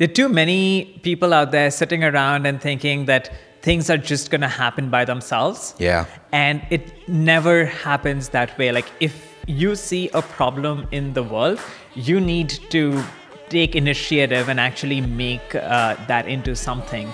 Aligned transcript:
there 0.00 0.08
are 0.08 0.12
too 0.14 0.30
many 0.30 0.98
people 1.02 1.34
out 1.34 1.50
there 1.50 1.70
sitting 1.70 2.02
around 2.02 2.46
and 2.46 2.58
thinking 2.58 3.04
that 3.04 3.30
things 3.60 3.90
are 3.90 3.98
just 3.98 4.30
going 4.30 4.40
to 4.40 4.48
happen 4.48 4.88
by 4.88 5.04
themselves. 5.04 5.74
Yeah. 5.76 6.06
And 6.32 6.66
it 6.70 7.06
never 7.06 7.66
happens 7.66 8.30
that 8.30 8.56
way. 8.56 8.72
Like, 8.72 8.86
if 9.00 9.36
you 9.46 9.76
see 9.76 10.08
a 10.14 10.22
problem 10.22 10.88
in 10.90 11.12
the 11.12 11.22
world, 11.22 11.60
you 11.94 12.18
need 12.18 12.48
to 12.70 13.04
take 13.50 13.76
initiative 13.76 14.48
and 14.48 14.58
actually 14.58 15.02
make 15.02 15.54
uh, 15.54 15.96
that 16.06 16.26
into 16.26 16.56
something. 16.56 17.12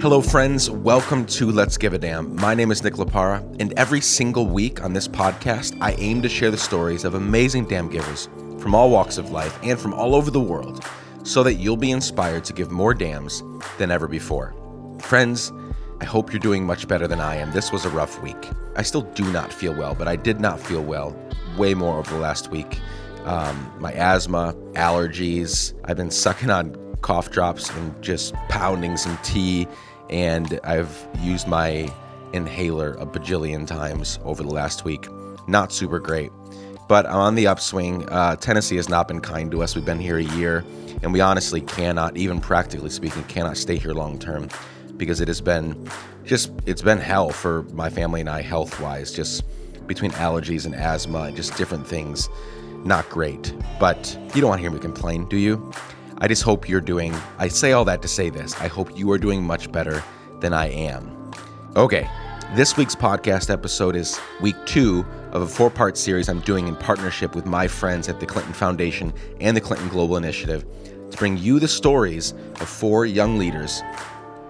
Hello, 0.00 0.22
friends. 0.22 0.70
Welcome 0.70 1.26
to 1.26 1.52
Let's 1.52 1.76
Give 1.76 1.92
a 1.92 1.98
Damn. 1.98 2.34
My 2.36 2.54
name 2.54 2.70
is 2.70 2.82
Nick 2.82 2.94
Laparra, 2.94 3.44
and 3.60 3.74
every 3.74 4.00
single 4.00 4.46
week 4.46 4.82
on 4.82 4.94
this 4.94 5.06
podcast, 5.06 5.76
I 5.82 5.92
aim 5.98 6.22
to 6.22 6.28
share 6.28 6.50
the 6.50 6.56
stories 6.56 7.04
of 7.04 7.12
amazing 7.12 7.66
damn 7.66 7.90
givers 7.90 8.30
from 8.58 8.74
all 8.74 8.88
walks 8.88 9.18
of 9.18 9.30
life 9.30 9.58
and 9.62 9.78
from 9.78 9.92
all 9.92 10.14
over 10.14 10.30
the 10.30 10.40
world 10.40 10.82
so 11.22 11.42
that 11.42 11.56
you'll 11.56 11.76
be 11.76 11.90
inspired 11.90 12.46
to 12.46 12.54
give 12.54 12.70
more 12.70 12.94
damns 12.94 13.42
than 13.76 13.90
ever 13.90 14.08
before. 14.08 14.54
Friends, 15.00 15.52
I 16.00 16.06
hope 16.06 16.32
you're 16.32 16.40
doing 16.40 16.64
much 16.64 16.88
better 16.88 17.06
than 17.06 17.20
I 17.20 17.36
am. 17.36 17.52
This 17.52 17.70
was 17.70 17.84
a 17.84 17.90
rough 17.90 18.22
week. 18.22 18.48
I 18.76 18.82
still 18.82 19.02
do 19.02 19.30
not 19.30 19.52
feel 19.52 19.74
well, 19.74 19.94
but 19.94 20.08
I 20.08 20.16
did 20.16 20.40
not 20.40 20.58
feel 20.58 20.82
well 20.82 21.14
way 21.58 21.74
more 21.74 21.98
over 21.98 22.14
the 22.14 22.20
last 22.20 22.50
week. 22.50 22.80
Um, 23.24 23.70
my 23.78 23.92
asthma, 23.92 24.54
allergies, 24.72 25.74
I've 25.84 25.98
been 25.98 26.10
sucking 26.10 26.48
on 26.48 26.74
cough 27.02 27.30
drops 27.30 27.70
and 27.70 28.02
just 28.02 28.34
pounding 28.48 28.96
some 28.96 29.18
tea 29.22 29.66
and 30.10 30.60
I've 30.64 31.08
used 31.20 31.46
my 31.48 31.92
inhaler 32.32 32.94
a 32.94 33.06
bajillion 33.06 33.66
times 33.66 34.18
over 34.24 34.42
the 34.42 34.50
last 34.50 34.84
week. 34.84 35.06
Not 35.48 35.72
super 35.72 35.98
great, 35.98 36.30
but 36.88 37.06
I'm 37.06 37.16
on 37.16 37.34
the 37.34 37.46
upswing. 37.46 38.08
Uh, 38.08 38.36
Tennessee 38.36 38.76
has 38.76 38.88
not 38.88 39.08
been 39.08 39.20
kind 39.20 39.50
to 39.52 39.62
us. 39.62 39.74
We've 39.74 39.84
been 39.84 40.00
here 40.00 40.18
a 40.18 40.22
year, 40.22 40.64
and 41.02 41.12
we 41.12 41.20
honestly 41.20 41.60
cannot, 41.60 42.16
even 42.16 42.40
practically 42.40 42.90
speaking, 42.90 43.24
cannot 43.24 43.56
stay 43.56 43.76
here 43.76 43.94
long 43.94 44.18
term 44.18 44.48
because 44.96 45.20
it 45.20 45.28
has 45.28 45.40
been 45.40 45.88
just 46.24 46.52
it's 46.66 46.82
been 46.82 46.98
hell 46.98 47.30
for 47.30 47.62
my 47.72 47.88
family 47.88 48.20
and 48.20 48.28
I 48.28 48.42
health 48.42 48.78
wise. 48.80 49.12
Just 49.12 49.44
between 49.86 50.10
allergies 50.12 50.66
and 50.66 50.74
asthma 50.74 51.22
and 51.22 51.36
just 51.36 51.56
different 51.56 51.86
things, 51.86 52.28
not 52.84 53.08
great. 53.08 53.54
But 53.80 54.16
you 54.34 54.40
don't 54.40 54.50
want 54.50 54.58
to 54.58 54.62
hear 54.62 54.70
me 54.70 54.78
complain, 54.78 55.28
do 55.28 55.36
you? 55.36 55.72
I 56.22 56.28
just 56.28 56.42
hope 56.42 56.68
you're 56.68 56.82
doing, 56.82 57.14
I 57.38 57.48
say 57.48 57.72
all 57.72 57.86
that 57.86 58.02
to 58.02 58.08
say 58.08 58.28
this. 58.28 58.54
I 58.60 58.68
hope 58.68 58.94
you 58.94 59.10
are 59.10 59.16
doing 59.16 59.42
much 59.42 59.72
better 59.72 60.04
than 60.40 60.52
I 60.52 60.66
am. 60.66 61.32
Okay, 61.76 62.10
this 62.54 62.76
week's 62.76 62.94
podcast 62.94 63.48
episode 63.48 63.96
is 63.96 64.20
week 64.42 64.56
two 64.66 65.06
of 65.32 65.40
a 65.40 65.46
four 65.46 65.70
part 65.70 65.96
series 65.96 66.28
I'm 66.28 66.40
doing 66.40 66.68
in 66.68 66.76
partnership 66.76 67.34
with 67.34 67.46
my 67.46 67.66
friends 67.66 68.06
at 68.10 68.20
the 68.20 68.26
Clinton 68.26 68.52
Foundation 68.52 69.14
and 69.40 69.56
the 69.56 69.62
Clinton 69.62 69.88
Global 69.88 70.18
Initiative 70.18 70.66
to 71.10 71.16
bring 71.16 71.38
you 71.38 71.58
the 71.58 71.68
stories 71.68 72.32
of 72.60 72.68
four 72.68 73.06
young 73.06 73.38
leaders 73.38 73.80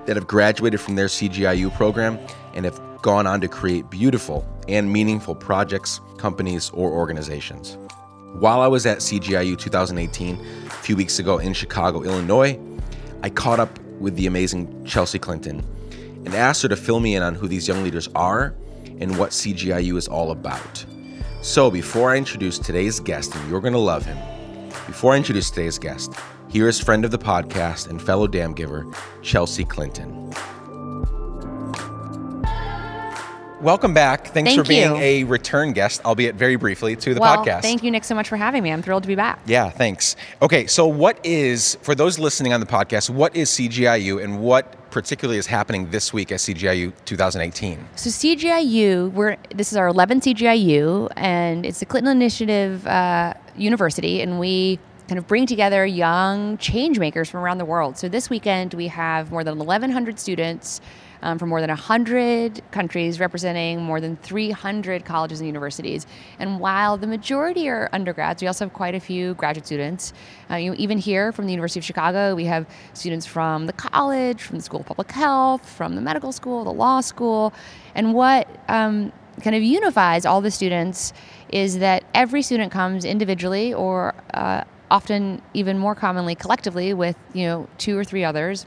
that 0.06 0.16
have 0.16 0.26
graduated 0.26 0.80
from 0.80 0.96
their 0.96 1.06
CGIU 1.06 1.72
program 1.76 2.18
and 2.52 2.64
have 2.64 2.80
gone 3.00 3.28
on 3.28 3.40
to 3.42 3.48
create 3.48 3.88
beautiful 3.90 4.44
and 4.66 4.92
meaningful 4.92 5.36
projects, 5.36 6.00
companies, 6.18 6.68
or 6.70 6.90
organizations. 6.90 7.78
While 8.34 8.60
I 8.60 8.68
was 8.68 8.86
at 8.86 8.98
CGIU 8.98 9.58
2018, 9.58 10.36
a 10.66 10.70
few 10.70 10.96
weeks 10.96 11.18
ago 11.18 11.38
in 11.38 11.52
Chicago, 11.52 12.02
Illinois, 12.02 12.58
I 13.22 13.28
caught 13.28 13.58
up 13.58 13.78
with 13.98 14.14
the 14.16 14.26
amazing 14.26 14.84
Chelsea 14.84 15.18
Clinton 15.18 15.64
and 16.24 16.34
asked 16.34 16.62
her 16.62 16.68
to 16.68 16.76
fill 16.76 17.00
me 17.00 17.16
in 17.16 17.22
on 17.22 17.34
who 17.34 17.48
these 17.48 17.66
young 17.66 17.82
leaders 17.82 18.08
are 18.14 18.54
and 19.00 19.18
what 19.18 19.30
CGIU 19.30 19.96
is 19.96 20.06
all 20.06 20.30
about. 20.30 20.84
So, 21.42 21.70
before 21.70 22.12
I 22.12 22.16
introduce 22.16 22.58
today's 22.58 23.00
guest, 23.00 23.34
and 23.34 23.50
you're 23.50 23.60
going 23.60 23.72
to 23.72 23.78
love 23.78 24.06
him, 24.06 24.18
before 24.86 25.14
I 25.14 25.16
introduce 25.16 25.50
today's 25.50 25.78
guest, 25.78 26.14
here 26.48 26.68
is 26.68 26.78
friend 26.78 27.04
of 27.04 27.10
the 27.10 27.18
podcast 27.18 27.90
and 27.90 28.00
fellow 28.00 28.26
damn 28.26 28.52
giver, 28.52 28.86
Chelsea 29.22 29.64
Clinton. 29.64 30.32
Welcome 33.60 33.92
back. 33.92 34.28
Thanks 34.28 34.52
Thank 34.52 34.58
for 34.62 34.66
being 34.66 34.96
you. 34.96 35.02
a 35.02 35.24
return 35.24 35.74
guest, 35.74 36.02
albeit 36.06 36.34
very 36.34 36.56
briefly, 36.56 36.96
to 36.96 37.12
the 37.12 37.20
well, 37.20 37.44
podcast. 37.44 37.60
thank 37.60 37.82
you, 37.82 37.90
Nick, 37.90 38.04
so 38.04 38.14
much 38.14 38.26
for 38.26 38.38
having 38.38 38.62
me. 38.62 38.72
I'm 38.72 38.80
thrilled 38.80 39.02
to 39.02 39.06
be 39.06 39.14
back. 39.14 39.38
Yeah, 39.44 39.68
thanks. 39.68 40.16
Okay, 40.40 40.66
so 40.66 40.86
what 40.86 41.20
is, 41.26 41.76
for 41.82 41.94
those 41.94 42.18
listening 42.18 42.54
on 42.54 42.60
the 42.60 42.66
podcast, 42.66 43.10
what 43.10 43.36
is 43.36 43.50
CGIU 43.50 44.24
and 44.24 44.40
what 44.40 44.90
particularly 44.90 45.36
is 45.36 45.46
happening 45.46 45.90
this 45.90 46.10
week 46.10 46.32
at 46.32 46.38
CGIU 46.38 46.94
2018? 47.04 47.86
So 47.96 48.08
CGIU, 48.08 49.12
we're 49.12 49.36
this 49.54 49.72
is 49.72 49.76
our 49.76 49.92
11th 49.92 50.34
CGIU, 50.34 51.10
and 51.16 51.66
it's 51.66 51.80
the 51.80 51.86
Clinton 51.86 52.12
Initiative 52.12 52.86
uh, 52.86 53.34
University, 53.56 54.22
and 54.22 54.40
we 54.40 54.78
kind 55.06 55.18
of 55.18 55.26
bring 55.26 55.44
together 55.44 55.84
young 55.84 56.56
change 56.56 56.98
makers 56.98 57.28
from 57.28 57.40
around 57.40 57.58
the 57.58 57.66
world. 57.66 57.98
So 57.98 58.08
this 58.08 58.30
weekend 58.30 58.72
we 58.72 58.88
have 58.88 59.30
more 59.30 59.44
than 59.44 59.58
1,100 59.58 60.18
students. 60.18 60.80
Um, 61.22 61.38
from 61.38 61.50
more 61.50 61.60
than 61.60 61.68
100 61.68 62.62
countries, 62.70 63.20
representing 63.20 63.82
more 63.82 64.00
than 64.00 64.16
300 64.16 65.04
colleges 65.04 65.40
and 65.40 65.46
universities. 65.46 66.06
And 66.38 66.58
while 66.58 66.96
the 66.96 67.06
majority 67.06 67.68
are 67.68 67.90
undergrads, 67.92 68.40
we 68.40 68.48
also 68.48 68.64
have 68.64 68.72
quite 68.72 68.94
a 68.94 69.00
few 69.00 69.34
graduate 69.34 69.66
students. 69.66 70.14
Uh, 70.50 70.54
you 70.56 70.70
know, 70.70 70.76
even 70.78 70.96
here 70.96 71.30
from 71.30 71.44
the 71.44 71.52
University 71.52 71.78
of 71.78 71.84
Chicago, 71.84 72.34
we 72.34 72.46
have 72.46 72.66
students 72.94 73.26
from 73.26 73.66
the 73.66 73.74
college, 73.74 74.42
from 74.42 74.56
the 74.56 74.62
School 74.62 74.80
of 74.80 74.86
Public 74.86 75.10
Health, 75.10 75.68
from 75.68 75.94
the 75.94 76.00
medical 76.00 76.32
school, 76.32 76.64
the 76.64 76.72
law 76.72 77.02
school. 77.02 77.52
And 77.94 78.14
what 78.14 78.48
um, 78.68 79.12
kind 79.40 79.56
of 79.56 79.62
unifies 79.62 80.24
all 80.24 80.40
the 80.40 80.50
students 80.50 81.12
is 81.50 81.78
that 81.78 82.04
every 82.14 82.42
student 82.42 82.72
comes 82.72 83.04
individually 83.04 83.74
or 83.74 84.14
uh, 84.34 84.64
often 84.90 85.40
even 85.54 85.78
more 85.78 85.94
commonly 85.94 86.34
collectively 86.34 86.92
with 86.94 87.16
you 87.32 87.46
know 87.46 87.68
two 87.78 87.96
or 87.96 88.04
three 88.04 88.24
others 88.24 88.66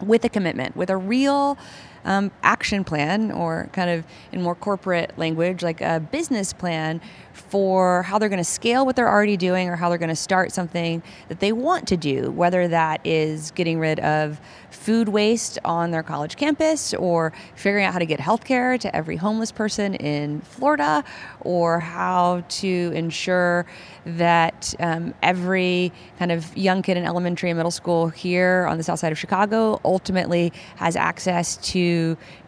with 0.00 0.24
a 0.24 0.28
commitment, 0.28 0.76
with 0.76 0.90
a 0.90 0.96
real 0.96 1.58
um, 2.06 2.30
action 2.42 2.84
plan, 2.84 3.30
or 3.30 3.68
kind 3.72 3.90
of 3.90 4.06
in 4.32 4.40
more 4.40 4.54
corporate 4.54 5.12
language, 5.18 5.62
like 5.62 5.80
a 5.82 6.00
business 6.00 6.52
plan 6.54 7.00
for 7.34 8.02
how 8.02 8.18
they're 8.18 8.30
going 8.30 8.38
to 8.38 8.44
scale 8.44 8.86
what 8.86 8.96
they're 8.96 9.10
already 9.10 9.36
doing 9.36 9.68
or 9.68 9.76
how 9.76 9.88
they're 9.88 9.98
going 9.98 10.08
to 10.08 10.16
start 10.16 10.52
something 10.52 11.02
that 11.28 11.40
they 11.40 11.52
want 11.52 11.86
to 11.88 11.96
do, 11.96 12.30
whether 12.30 12.66
that 12.68 13.00
is 13.04 13.50
getting 13.50 13.78
rid 13.78 14.00
of 14.00 14.40
food 14.70 15.08
waste 15.08 15.58
on 15.64 15.90
their 15.90 16.02
college 16.02 16.36
campus 16.36 16.94
or 16.94 17.32
figuring 17.54 17.84
out 17.84 17.92
how 17.92 17.98
to 17.98 18.06
get 18.06 18.20
healthcare 18.20 18.78
to 18.78 18.94
every 18.94 19.16
homeless 19.16 19.52
person 19.52 19.94
in 19.96 20.40
Florida 20.42 21.04
or 21.40 21.80
how 21.80 22.42
to 22.48 22.92
ensure 22.94 23.66
that 24.04 24.74
um, 24.78 25.12
every 25.22 25.92
kind 26.18 26.30
of 26.30 26.56
young 26.56 26.82
kid 26.82 26.96
in 26.96 27.04
elementary 27.04 27.50
and 27.50 27.56
middle 27.56 27.70
school 27.70 28.08
here 28.08 28.66
on 28.68 28.78
the 28.78 28.84
south 28.84 29.00
side 29.00 29.12
of 29.12 29.18
Chicago 29.18 29.80
ultimately 29.84 30.52
has 30.76 30.94
access 30.94 31.56
to 31.58 31.95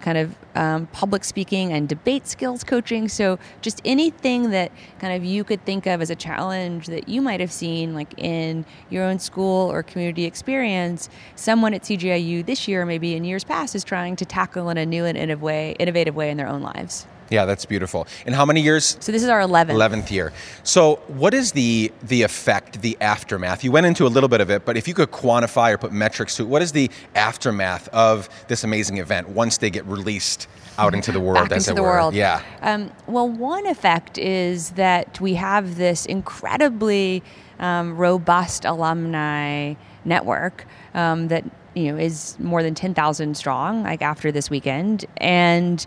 kind 0.00 0.18
of 0.18 0.34
um, 0.54 0.86
public 0.88 1.24
speaking 1.24 1.72
and 1.72 1.88
debate 1.88 2.26
skills 2.26 2.64
coaching. 2.64 3.08
So 3.08 3.38
just 3.60 3.80
anything 3.84 4.50
that 4.50 4.72
kind 4.98 5.14
of 5.14 5.24
you 5.24 5.44
could 5.44 5.64
think 5.64 5.86
of 5.86 6.00
as 6.00 6.10
a 6.10 6.16
challenge 6.16 6.86
that 6.86 7.08
you 7.08 7.22
might 7.22 7.40
have 7.40 7.52
seen 7.52 7.94
like 7.94 8.12
in 8.18 8.64
your 8.90 9.04
own 9.04 9.18
school 9.18 9.70
or 9.70 9.82
community 9.82 10.24
experience, 10.24 11.08
someone 11.36 11.74
at 11.74 11.82
CGIU 11.82 12.44
this 12.44 12.68
year, 12.68 12.84
maybe 12.84 13.14
in 13.14 13.24
years 13.24 13.44
past, 13.44 13.74
is 13.74 13.84
trying 13.84 14.16
to 14.16 14.24
tackle 14.24 14.68
in 14.68 14.76
a 14.76 14.86
new 14.86 15.04
and 15.04 15.16
innovative 15.16 15.42
way, 15.42 15.76
innovative 15.78 16.14
way 16.14 16.30
in 16.30 16.36
their 16.36 16.48
own 16.48 16.62
lives. 16.62 17.06
Yeah, 17.30 17.44
that's 17.44 17.64
beautiful. 17.64 18.06
And 18.26 18.34
how 18.34 18.44
many 18.46 18.60
years? 18.60 18.96
So 19.00 19.12
this 19.12 19.22
is 19.22 19.28
our 19.28 19.40
11th. 19.40 19.70
11th 19.72 20.10
year. 20.10 20.32
So, 20.62 20.96
what 21.08 21.34
is 21.34 21.52
the 21.52 21.92
the 22.02 22.22
effect, 22.22 22.80
the 22.80 22.96
aftermath? 23.00 23.62
You 23.64 23.72
went 23.72 23.86
into 23.86 24.06
a 24.06 24.08
little 24.08 24.28
bit 24.28 24.40
of 24.40 24.50
it, 24.50 24.64
but 24.64 24.76
if 24.76 24.88
you 24.88 24.94
could 24.94 25.10
quantify 25.10 25.72
or 25.72 25.78
put 25.78 25.92
metrics 25.92 26.36
to 26.36 26.42
it, 26.42 26.48
what 26.48 26.62
is 26.62 26.72
the 26.72 26.90
aftermath 27.14 27.88
of 27.88 28.28
this 28.48 28.64
amazing 28.64 28.98
event 28.98 29.28
once 29.28 29.58
they 29.58 29.70
get 29.70 29.84
released 29.86 30.48
out 30.78 30.94
into 30.94 31.12
the 31.12 31.20
world, 31.20 31.48
back 31.48 31.58
as 31.58 31.68
into 31.68 31.72
it 31.72 31.74
the 31.76 31.82
were? 31.82 31.88
world. 31.88 32.14
Yeah. 32.14 32.42
Um, 32.62 32.90
well, 33.06 33.28
one 33.28 33.66
effect 33.66 34.16
is 34.16 34.70
that 34.70 35.20
we 35.20 35.34
have 35.34 35.76
this 35.76 36.06
incredibly 36.06 37.22
um, 37.58 37.96
robust 37.96 38.64
alumni 38.64 39.74
network 40.04 40.64
um, 40.94 41.28
that 41.28 41.44
you 41.74 41.92
know 41.92 41.98
is 41.98 42.38
more 42.38 42.62
than 42.62 42.74
10,000 42.74 43.36
strong 43.36 43.82
like 43.82 44.00
after 44.02 44.32
this 44.32 44.48
weekend 44.48 45.04
and 45.18 45.86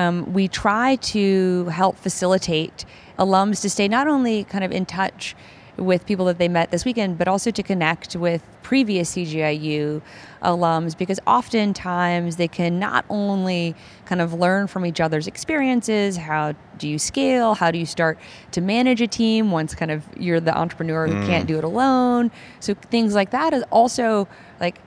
um, 0.00 0.32
we 0.32 0.48
try 0.48 0.96
to 0.96 1.66
help 1.66 1.96
facilitate 1.96 2.84
alums 3.18 3.60
to 3.60 3.68
stay 3.68 3.86
not 3.86 4.06
only 4.08 4.44
kind 4.44 4.64
of 4.64 4.72
in 4.72 4.86
touch 4.86 5.36
with 5.76 6.04
people 6.06 6.26
that 6.26 6.38
they 6.38 6.48
met 6.48 6.70
this 6.70 6.84
weekend, 6.84 7.16
but 7.16 7.28
also 7.28 7.50
to 7.50 7.62
connect 7.62 8.16
with 8.16 8.42
previous 8.62 9.14
CGIU 9.14 10.02
alums 10.42 10.96
because 10.96 11.18
oftentimes 11.26 12.36
they 12.36 12.48
can 12.48 12.78
not 12.78 13.04
only 13.08 13.74
kind 14.04 14.20
of 14.20 14.34
learn 14.34 14.66
from 14.66 14.84
each 14.84 15.00
other's 15.00 15.26
experiences, 15.26 16.16
how 16.16 16.54
do 16.78 16.88
you 16.88 16.98
scale, 16.98 17.54
how 17.54 17.70
do 17.70 17.78
you 17.78 17.86
start 17.86 18.18
to 18.52 18.60
manage 18.60 19.00
a 19.00 19.06
team 19.06 19.50
once 19.50 19.74
kind 19.74 19.90
of 19.90 20.04
you're 20.18 20.40
the 20.40 20.56
entrepreneur 20.56 21.06
who 21.06 21.26
can't 21.26 21.46
do 21.46 21.56
it 21.58 21.64
alone. 21.64 22.30
So 22.60 22.74
things 22.74 23.14
like 23.14 23.30
that 23.30 23.52
is 23.52 23.64
also 23.70 24.28
like 24.60 24.78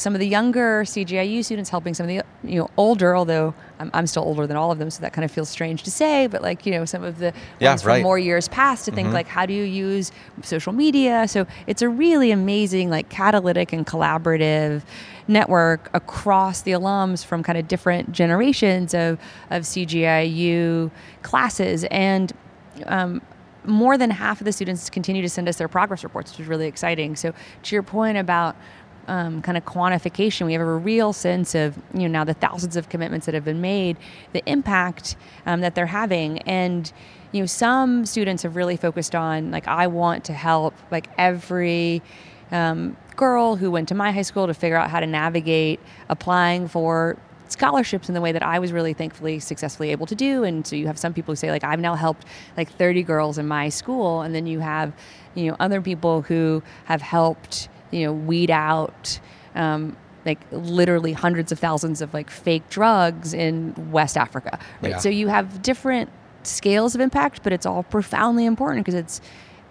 some 0.00 0.14
of 0.14 0.18
the 0.18 0.26
younger 0.26 0.82
CGIU 0.84 1.44
students 1.44 1.68
helping 1.68 1.92
some 1.92 2.04
of 2.04 2.08
the 2.08 2.22
you 2.42 2.58
know 2.58 2.70
older, 2.78 3.14
although 3.14 3.52
I'm, 3.78 3.90
I'm 3.92 4.06
still 4.06 4.22
older 4.22 4.46
than 4.46 4.56
all 4.56 4.72
of 4.72 4.78
them, 4.78 4.88
so 4.88 5.02
that 5.02 5.12
kind 5.12 5.26
of 5.26 5.30
feels 5.30 5.50
strange 5.50 5.82
to 5.82 5.90
say. 5.90 6.26
But 6.26 6.40
like 6.40 6.64
you 6.64 6.72
know 6.72 6.86
some 6.86 7.04
of 7.04 7.18
the 7.18 7.34
Yeah, 7.58 7.72
ones 7.72 7.84
right. 7.84 7.96
from 7.96 8.04
more 8.04 8.18
years 8.18 8.48
past 8.48 8.86
to 8.86 8.92
think 8.92 9.12
like 9.12 9.26
how 9.28 9.44
do 9.44 9.52
you 9.52 9.62
use 9.62 10.10
social 10.42 10.72
media? 10.72 11.28
So 11.28 11.46
it's 11.66 11.82
a 11.82 11.88
really 11.90 12.30
amazing 12.30 12.88
like 12.88 13.10
catalytic 13.10 13.74
and 13.74 13.86
collaborative 13.86 14.82
network 15.28 15.90
across 15.92 16.62
the 16.62 16.70
alums 16.70 17.22
from 17.22 17.42
kind 17.42 17.58
of 17.58 17.68
different 17.68 18.10
generations 18.10 18.94
of 18.94 19.18
of 19.50 19.64
CGIU 19.64 20.90
classes 21.22 21.84
and. 21.90 22.32
Um, 22.86 23.20
more 23.66 23.98
than 23.98 24.10
half 24.10 24.40
of 24.40 24.46
the 24.46 24.52
students 24.52 24.88
continue 24.88 25.20
to 25.20 25.28
send 25.28 25.46
us 25.46 25.56
their 25.58 25.68
progress 25.68 26.02
reports, 26.02 26.32
which 26.32 26.40
is 26.40 26.46
really 26.46 26.66
exciting. 26.66 27.14
So, 27.14 27.34
to 27.64 27.76
your 27.76 27.82
point 27.82 28.16
about 28.16 28.56
um, 29.10 29.42
kind 29.42 29.58
of 29.58 29.64
quantification, 29.64 30.46
we 30.46 30.52
have 30.52 30.62
a 30.62 30.76
real 30.76 31.12
sense 31.12 31.56
of 31.56 31.76
you 31.92 32.02
know 32.02 32.08
now 32.08 32.24
the 32.24 32.32
thousands 32.32 32.76
of 32.76 32.88
commitments 32.88 33.26
that 33.26 33.34
have 33.34 33.44
been 33.44 33.60
made, 33.60 33.96
the 34.32 34.42
impact 34.46 35.16
um, 35.46 35.60
that 35.62 35.74
they're 35.74 35.86
having, 35.86 36.38
and 36.42 36.92
you 37.32 37.40
know 37.40 37.46
some 37.46 38.06
students 38.06 38.44
have 38.44 38.54
really 38.54 38.76
focused 38.76 39.16
on 39.16 39.50
like 39.50 39.66
I 39.66 39.88
want 39.88 40.24
to 40.26 40.32
help 40.32 40.74
like 40.92 41.08
every 41.18 42.02
um, 42.52 42.96
girl 43.16 43.56
who 43.56 43.70
went 43.72 43.88
to 43.88 43.96
my 43.96 44.12
high 44.12 44.22
school 44.22 44.46
to 44.46 44.54
figure 44.54 44.76
out 44.76 44.90
how 44.90 45.00
to 45.00 45.06
navigate 45.08 45.80
applying 46.08 46.68
for 46.68 47.18
scholarships 47.48 48.08
in 48.08 48.14
the 48.14 48.20
way 48.20 48.30
that 48.30 48.44
I 48.44 48.60
was 48.60 48.70
really 48.70 48.92
thankfully 48.92 49.40
successfully 49.40 49.90
able 49.90 50.06
to 50.06 50.14
do. 50.14 50.44
And 50.44 50.64
so 50.64 50.76
you 50.76 50.86
have 50.86 51.00
some 51.00 51.12
people 51.12 51.32
who 51.32 51.36
say 51.36 51.50
like 51.50 51.64
I've 51.64 51.80
now 51.80 51.96
helped 51.96 52.26
like 52.56 52.70
30 52.70 53.02
girls 53.02 53.38
in 53.38 53.48
my 53.48 53.70
school, 53.70 54.20
and 54.20 54.32
then 54.36 54.46
you 54.46 54.60
have 54.60 54.92
you 55.34 55.50
know 55.50 55.56
other 55.58 55.80
people 55.80 56.22
who 56.22 56.62
have 56.84 57.02
helped 57.02 57.68
you 57.90 58.04
know 58.04 58.12
weed 58.12 58.50
out. 58.50 59.20
Um, 59.54 59.96
like 60.26 60.38
literally 60.52 61.14
hundreds 61.14 61.50
of 61.50 61.58
thousands 61.58 62.02
of 62.02 62.12
like 62.12 62.30
fake 62.30 62.68
drugs 62.68 63.32
in 63.32 63.74
West 63.90 64.18
Africa, 64.18 64.58
right? 64.82 64.90
Yeah. 64.90 64.98
So 64.98 65.08
you 65.08 65.28
have 65.28 65.62
different 65.62 66.10
scales 66.42 66.94
of 66.94 67.00
impact, 67.00 67.42
but 67.42 67.54
it's 67.54 67.64
all 67.64 67.82
profoundly 67.84 68.44
important 68.44 68.84
because 68.84 68.94
it's 68.94 69.20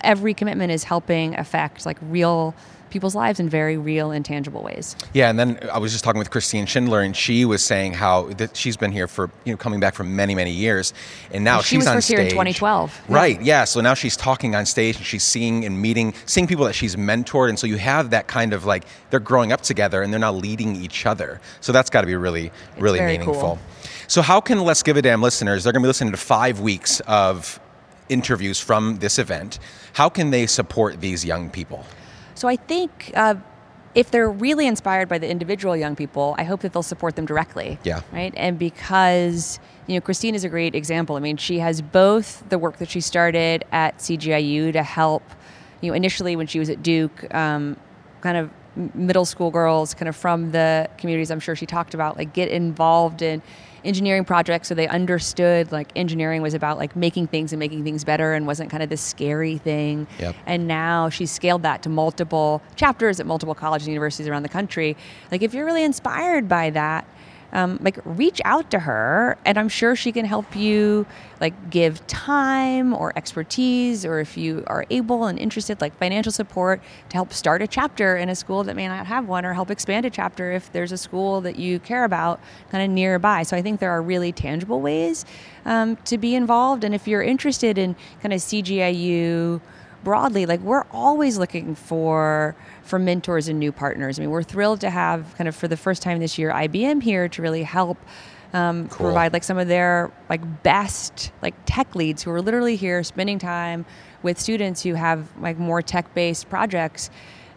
every 0.01 0.33
commitment 0.33 0.71
is 0.71 0.83
helping 0.83 1.35
affect 1.35 1.85
like 1.85 1.97
real 2.01 2.55
people's 2.89 3.13
lives 3.13 3.39
in 3.39 3.47
very 3.47 3.77
real 3.77 4.09
and 4.09 4.25
tangible 4.25 4.63
ways. 4.63 4.95
Yeah, 5.13 5.29
and 5.29 5.37
then 5.37 5.59
I 5.71 5.77
was 5.77 5.91
just 5.91 6.03
talking 6.03 6.17
with 6.17 6.31
Christine 6.31 6.65
Schindler, 6.65 7.01
and 7.01 7.15
she 7.15 7.45
was 7.45 7.63
saying 7.63 7.93
how 7.93 8.23
that 8.33 8.57
she's 8.57 8.77
been 8.77 8.91
here 8.91 9.07
for 9.07 9.29
you 9.45 9.53
know 9.53 9.57
coming 9.57 9.79
back 9.79 9.93
for 9.93 10.03
many 10.03 10.33
many 10.33 10.49
years, 10.49 10.91
and 11.31 11.43
now 11.43 11.61
She 11.61 11.75
she's 11.75 11.77
was 11.79 11.87
on 11.87 11.95
first 11.97 12.07
stage. 12.07 12.17
here 12.17 12.25
in 12.25 12.31
2012. 12.31 13.01
Right. 13.07 13.39
Yeah. 13.43 13.65
So 13.65 13.79
now 13.81 13.93
she's 13.93 14.17
talking 14.17 14.55
on 14.55 14.65
stage, 14.65 14.95
and 14.97 15.05
she's 15.05 15.21
seeing 15.23 15.65
and 15.65 15.79
meeting, 15.79 16.15
seeing 16.25 16.47
people 16.47 16.65
that 16.65 16.73
she's 16.73 16.95
mentored, 16.95 17.49
and 17.49 17.59
so 17.59 17.67
you 17.67 17.77
have 17.77 18.09
that 18.09 18.25
kind 18.27 18.53
of 18.53 18.65
like 18.65 18.85
they're 19.11 19.19
growing 19.19 19.51
up 19.51 19.61
together, 19.61 20.01
and 20.01 20.11
they're 20.11 20.19
now 20.19 20.33
leading 20.33 20.75
each 20.75 21.05
other. 21.05 21.39
So 21.61 21.71
that's 21.71 21.91
got 21.91 22.01
to 22.01 22.07
be 22.07 22.15
really 22.15 22.51
really 22.79 22.99
meaningful. 23.01 23.35
cool. 23.35 23.59
So 24.07 24.23
how 24.23 24.41
can 24.41 24.61
Let's 24.61 24.81
Give 24.81 24.97
a 24.97 25.03
Damn 25.03 25.21
listeners? 25.21 25.63
They're 25.63 25.73
going 25.73 25.83
to 25.83 25.85
be 25.85 25.89
listening 25.89 26.09
to 26.11 26.17
five 26.17 26.59
weeks 26.59 26.99
of 27.01 27.59
interviews 28.09 28.59
from 28.59 28.97
this 28.97 29.19
event. 29.19 29.59
How 29.93 30.09
can 30.09 30.31
they 30.31 30.47
support 30.47 30.99
these 30.99 31.23
young 31.23 31.49
people? 31.49 31.85
So 32.35 32.47
I 32.47 32.55
think 32.55 33.11
uh, 33.15 33.35
if 33.95 34.11
they're 34.11 34.29
really 34.29 34.67
inspired 34.67 35.09
by 35.09 35.17
the 35.17 35.29
individual 35.29 35.75
young 35.75 35.95
people, 35.95 36.35
I 36.37 36.43
hope 36.43 36.61
that 36.61 36.73
they'll 36.73 36.83
support 36.83 37.15
them 37.15 37.25
directly. 37.25 37.79
Yeah. 37.83 38.01
Right. 38.11 38.33
And 38.35 38.57
because 38.59 39.59
you 39.87 39.95
know 39.95 40.01
Christine 40.01 40.35
is 40.35 40.43
a 40.43 40.49
great 40.49 40.75
example. 40.75 41.15
I 41.15 41.19
mean, 41.19 41.37
she 41.37 41.59
has 41.59 41.81
both 41.81 42.47
the 42.49 42.59
work 42.59 42.77
that 42.77 42.89
she 42.89 43.01
started 43.01 43.65
at 43.71 43.97
CGIU 43.97 44.71
to 44.73 44.83
help. 44.83 45.23
You 45.81 45.91
know, 45.91 45.95
initially 45.95 46.35
when 46.35 46.45
she 46.45 46.59
was 46.59 46.69
at 46.69 46.83
Duke, 46.83 47.33
um, 47.33 47.75
kind 48.21 48.37
of 48.37 48.51
middle 48.93 49.25
school 49.25 49.49
girls, 49.49 49.93
kind 49.93 50.07
of 50.07 50.15
from 50.15 50.51
the 50.51 50.89
communities 50.97 51.31
I'm 51.31 51.39
sure 51.39 51.55
she 51.55 51.65
talked 51.65 51.93
about, 51.93 52.17
like 52.17 52.33
get 52.33 52.49
involved 52.49 53.21
in 53.21 53.41
engineering 53.83 54.25
projects 54.25 54.67
so 54.67 54.75
they 54.75 54.87
understood 54.87 55.71
like 55.71 55.89
engineering 55.95 56.41
was 56.41 56.53
about 56.53 56.77
like 56.77 56.95
making 56.95 57.27
things 57.27 57.51
and 57.53 57.59
making 57.59 57.83
things 57.83 58.03
better 58.03 58.33
and 58.33 58.45
wasn't 58.47 58.69
kind 58.69 58.83
of 58.83 58.89
this 58.89 59.01
scary 59.01 59.57
thing 59.57 60.05
Yep. 60.19 60.35
and 60.45 60.67
now 60.67 61.09
she's 61.09 61.31
scaled 61.31 61.63
that 61.63 61.81
to 61.83 61.89
multiple 61.89 62.61
chapters 62.75 63.19
at 63.19 63.25
multiple 63.25 63.55
colleges 63.55 63.87
and 63.87 63.93
universities 63.93 64.27
around 64.27 64.43
the 64.43 64.49
country 64.49 64.95
like 65.31 65.41
if 65.41 65.53
you're 65.53 65.65
really 65.65 65.83
inspired 65.83 66.47
by 66.49 66.69
that 66.71 67.05
um, 67.53 67.79
like 67.81 67.99
reach 68.05 68.41
out 68.45 68.69
to 68.71 68.79
her 68.79 69.37
and 69.45 69.57
i'm 69.57 69.69
sure 69.69 69.95
she 69.95 70.11
can 70.11 70.25
help 70.25 70.55
you 70.55 71.05
like 71.41 71.69
give 71.69 72.05
time 72.07 72.93
or 72.93 73.13
expertise 73.15 74.05
or 74.05 74.19
if 74.19 74.37
you 74.37 74.63
are 74.67 74.85
able 74.89 75.25
and 75.25 75.39
interested 75.39 75.79
like 75.81 75.95
financial 75.97 76.31
support 76.31 76.81
to 77.09 77.15
help 77.15 77.33
start 77.33 77.61
a 77.61 77.67
chapter 77.67 78.17
in 78.17 78.29
a 78.29 78.35
school 78.35 78.63
that 78.63 78.75
may 78.75 78.87
not 78.87 79.07
have 79.07 79.27
one 79.27 79.45
or 79.45 79.53
help 79.53 79.71
expand 79.71 80.05
a 80.05 80.09
chapter 80.09 80.51
if 80.51 80.71
there's 80.71 80.91
a 80.91 80.97
school 80.97 81.41
that 81.41 81.57
you 81.57 81.79
care 81.79 82.03
about 82.03 82.39
kind 82.71 82.83
of 82.83 82.89
nearby. 82.89 83.43
So 83.43 83.55
i 83.55 83.61
think 83.61 83.79
there 83.79 83.91
are 83.91 84.01
really 84.01 84.31
tangible 84.31 84.81
ways 84.81 85.25
um, 85.65 85.95
to 86.05 86.17
be 86.17 86.35
involved 86.35 86.83
and 86.83 86.93
if 86.93 87.07
you're 87.07 87.23
interested 87.23 87.77
in 87.77 87.95
kind 88.21 88.33
of 88.33 88.39
cgiu 88.39 89.61
broadly 90.03 90.45
like 90.45 90.59
we're 90.61 90.85
always 90.91 91.37
looking 91.37 91.75
for 91.75 92.55
for 92.83 92.99
mentors 92.99 93.47
and 93.47 93.59
new 93.59 93.71
partners 93.71 94.17
i 94.17 94.21
mean 94.21 94.31
we're 94.31 94.43
thrilled 94.43 94.81
to 94.81 94.89
have 94.89 95.35
kind 95.37 95.47
of 95.47 95.55
for 95.55 95.67
the 95.67 95.77
first 95.77 96.01
time 96.01 96.19
this 96.19 96.37
year 96.37 96.51
ibm 96.51 97.01
here 97.01 97.27
to 97.27 97.41
really 97.41 97.63
help 97.63 97.97
um, 98.51 98.87
Cool. 98.89 99.07
provide 99.07 99.31
like 99.33 99.43
some 99.43 99.59
of 99.59 99.67
their 99.67 100.11
like 100.27 100.63
best 100.63 101.31
like 101.41 101.53
tech 101.65 101.95
leads 101.95 102.23
who 102.23 102.31
are 102.31 102.41
literally 102.41 102.75
here 102.75 103.03
spending 103.03 103.37
time 103.37 103.85
with 104.23 104.39
students 104.39 104.81
who 104.81 104.95
have 104.95 105.27
like 105.39 105.59
more 105.59 105.81
tech 105.81 106.13
based 106.15 106.49
projects 106.49 107.11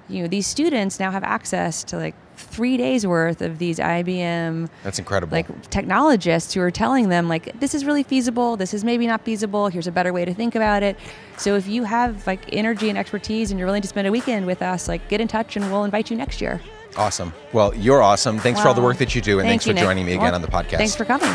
you 0.09 0.23
know 0.23 0.29
these 0.29 0.47
students 0.47 1.01
now 1.01 1.11
have 1.11 1.25
access 1.25 1.83
to 1.85 1.97
like 1.97 2.15
three 2.37 2.77
days 2.77 3.07
worth 3.07 3.41
of 3.43 3.59
these 3.59 3.79
ibm 3.79 4.69
That's 4.83 4.99
incredible. 4.99 5.35
like 5.37 5.71
technologists 5.71 6.53
who 6.55 6.61
are 6.61 6.71
telling 6.71 7.09
them 7.09 7.29
like 7.29 7.59
this 7.61 7.75
is 7.75 7.85
really 7.85 8.03
feasible 8.03 8.57
this 8.57 8.75
is 8.75 8.85
maybe 8.85 9.07
not 9.07 9.25
feasible 9.25 9.69
here's 9.69 9.87
a 9.87 9.93
better 9.93 10.13
way 10.13 10.25
to 10.25 10.35
think 10.35 10.55
about 10.55 10.83
it 10.83 10.97
so 11.37 11.55
if 11.57 11.67
you 11.69 11.85
have 11.85 12.27
like 12.27 12.41
energy 12.53 12.89
and 12.89 12.99
expertise 12.99 13.51
and 13.51 13.59
you're 13.59 13.67
willing 13.67 13.83
to 13.83 13.89
spend 13.89 14.07
a 14.07 14.11
weekend 14.11 14.47
with 14.47 14.63
us 14.63 14.89
like 14.89 15.07
get 15.09 15.21
in 15.21 15.29
touch 15.29 15.57
and 15.57 15.71
we'll 15.71 15.85
invite 15.85 16.11
you 16.11 16.17
next 16.17 16.41
year 16.41 16.61
awesome. 16.97 17.33
Well, 17.55 17.75
you're 17.75 18.03
awesome. 18.03 18.39
Thanks 18.39 18.61
for 18.61 18.69
all 18.69 18.75
the 18.75 18.83
work 18.83 18.99
that 18.99 19.15
you 19.15 19.23
do, 19.23 19.39
and 19.39 19.49
Thank 19.49 19.63
thanks 19.63 19.67
you, 19.67 19.71
for 19.73 19.77
Nick. 19.77 19.85
joining 19.85 20.05
me 20.05 20.13
again 20.13 20.25
Well, 20.25 20.35
on 20.35 20.43
the 20.43 20.49
podcast. 20.49 20.77
thanks 20.77 20.95
for 20.95 21.07
coming 21.07 21.35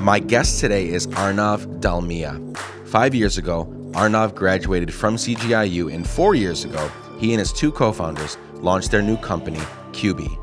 My 0.00 0.20
guest 0.20 0.60
today 0.60 0.88
is 0.88 1.08
Arnav 1.08 1.80
Dalmia. 1.80 2.56
Five 2.86 3.12
years 3.14 3.38
ago, 3.38 3.64
Arnav 3.96 4.34
graduated 4.34 4.92
from 4.92 5.16
CGIU, 5.16 5.90
and 5.90 6.06
four 6.06 6.34
years 6.34 6.66
ago, 6.66 6.90
he 7.18 7.32
and 7.32 7.38
his 7.38 7.50
two 7.50 7.72
co 7.72 7.92
founders 7.92 8.36
launched 8.56 8.90
their 8.90 9.00
new 9.00 9.16
company, 9.16 9.60
Cubii. 9.92 10.38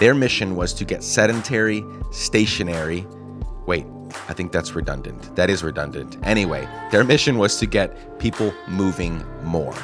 Their 0.00 0.12
mission 0.12 0.56
was 0.56 0.74
to 0.74 0.84
get 0.84 1.04
sedentary, 1.04 1.84
stationary, 2.10 3.06
wait, 3.64 3.86
I 4.28 4.32
think 4.32 4.50
that's 4.50 4.74
redundant. 4.74 5.36
That 5.36 5.50
is 5.50 5.62
redundant. 5.62 6.16
Anyway, 6.24 6.68
their 6.90 7.04
mission 7.04 7.38
was 7.38 7.58
to 7.58 7.66
get 7.66 8.18
people 8.18 8.52
moving 8.66 9.24
more. 9.44 9.74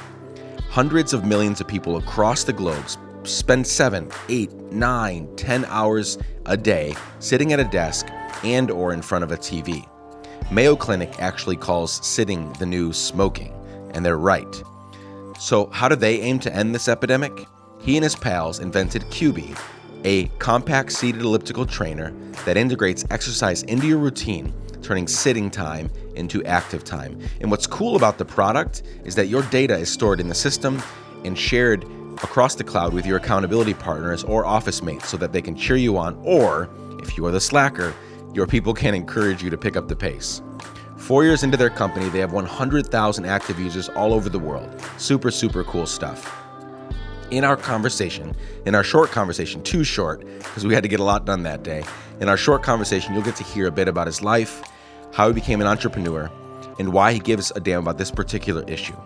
Hundreds 0.69 1.13
of 1.13 1.25
millions 1.25 1.61
of 1.61 1.69
people 1.69 1.99
across 1.99 2.43
the 2.43 2.53
globe 2.53 2.87
spend 3.23 3.69
seven, 3.69 4.11
eight, 4.29 4.53
nine, 4.73 5.29
ten 5.37 5.65
hours 5.67 6.19
a 6.47 6.57
day 6.57 6.97
sitting 7.21 7.53
at 7.53 7.61
a 7.61 7.65
desk 7.65 8.09
and 8.43 8.69
or 8.69 8.93
in 8.93 9.01
front 9.01 9.23
of 9.23 9.31
a 9.31 9.37
TV. 9.37 9.89
Mayo 10.49 10.76
Clinic 10.76 11.12
actually 11.19 11.57
calls 11.57 12.07
sitting 12.07 12.53
the 12.55 12.67
new 12.67 12.93
smoking, 12.93 13.53
and 13.93 14.07
they're 14.07 14.17
right. 14.17 14.62
So, 15.41 15.67
how 15.67 15.88
do 15.88 15.97
they 15.97 16.21
aim 16.21 16.38
to 16.41 16.55
end 16.55 16.73
this 16.73 16.87
epidemic? 16.87 17.49
He 17.81 17.97
and 17.97 18.05
his 18.05 18.15
pals 18.15 18.61
invented 18.61 19.03
Cubii, 19.11 19.59
a 20.05 20.29
compact 20.38 20.93
seated 20.93 21.23
elliptical 21.23 21.67
trainer 21.67 22.12
that 22.45 22.57
integrates 22.57 23.05
exercise 23.11 23.65
into 23.65 23.88
your 23.88 23.99
routine, 23.99 24.55
turning 24.83 25.09
sitting 25.09 25.50
time 25.50 25.91
into 26.15 26.45
active 26.45 26.85
time. 26.85 27.21
And 27.41 27.50
what's 27.50 27.67
cool 27.67 27.97
about 27.97 28.17
the 28.17 28.25
product 28.25 28.85
is 29.05 29.17
that 29.17 29.26
your 29.26 29.43
data 29.43 29.76
is 29.76 29.91
stored 29.91 30.21
in 30.21 30.29
the 30.29 30.35
system 30.35 30.81
and 31.25 31.37
shared 31.37 31.85
across 32.23 32.55
the 32.55 32.65
cloud 32.65 32.95
with 32.95 33.05
your 33.05 33.17
accountability 33.17 33.75
partners 33.75 34.23
or 34.23 34.47
office 34.47 34.81
mates 34.81 35.09
so 35.09 35.17
that 35.17 35.33
they 35.33 35.43
can 35.43 35.57
cheer 35.57 35.76
you 35.76 35.99
on, 35.99 36.17
or 36.23 36.71
if 37.03 37.19
you 37.19 37.26
are 37.26 37.33
the 37.33 37.41
slacker, 37.41 37.93
your 38.37 38.47
people 38.47 38.75
can 38.75 38.95
encourage 38.95 39.43
you 39.43 39.49
to 39.49 39.57
pick 39.57 39.78
up 39.78 39.88
the 39.88 39.97
pace. 39.97 40.43
Four 40.99 41.25
years 41.25 41.43
into 41.43 41.57
their 41.57 41.71
company, 41.71 42.11
they 42.11 42.19
have 42.19 42.35
100,000 42.35 43.25
active 43.25 43.59
users 43.59 43.88
all 43.88 44.12
over 44.12 44.28
the 44.28 44.38
world. 44.38 44.78
Super, 44.99 45.31
super 45.31 45.64
cool 45.64 45.87
stuff. 45.87 46.37
In 47.31 47.45
our 47.45 47.57
conversation, 47.57 48.37
in 48.66 48.75
our 48.75 48.85
short 48.85 49.11
conversation, 49.11 49.62
too 49.62 49.85
short, 49.85 50.21
because 50.21 50.66
we 50.66 50.75
had 50.75 50.83
to 50.83 50.88
get 50.88 51.00
a 51.00 51.02
lot 51.02 51.25
done 51.25 51.45
that 51.45 51.62
day, 51.62 51.83
in 52.21 52.28
our 52.28 52.37
short 52.37 52.62
conversation, 52.62 53.14
you'll 53.14 53.23
get 53.23 53.37
to 53.37 53.43
hear 53.43 53.69
a 53.69 53.73
bit 53.73 53.88
about 53.88 54.07
his 54.07 54.21
life, 54.21 54.62
how 55.14 55.28
he 55.28 55.33
became 55.33 55.62
an 55.62 55.66
entrepreneur, 55.66 56.31
and 56.78 56.93
why 56.93 57.14
he 57.14 57.19
gives 57.19 57.50
a 57.52 57.61
damn 57.61 57.81
about 57.81 57.97
this 57.97 58.11
particular 58.11 58.62
issue. 58.69 58.97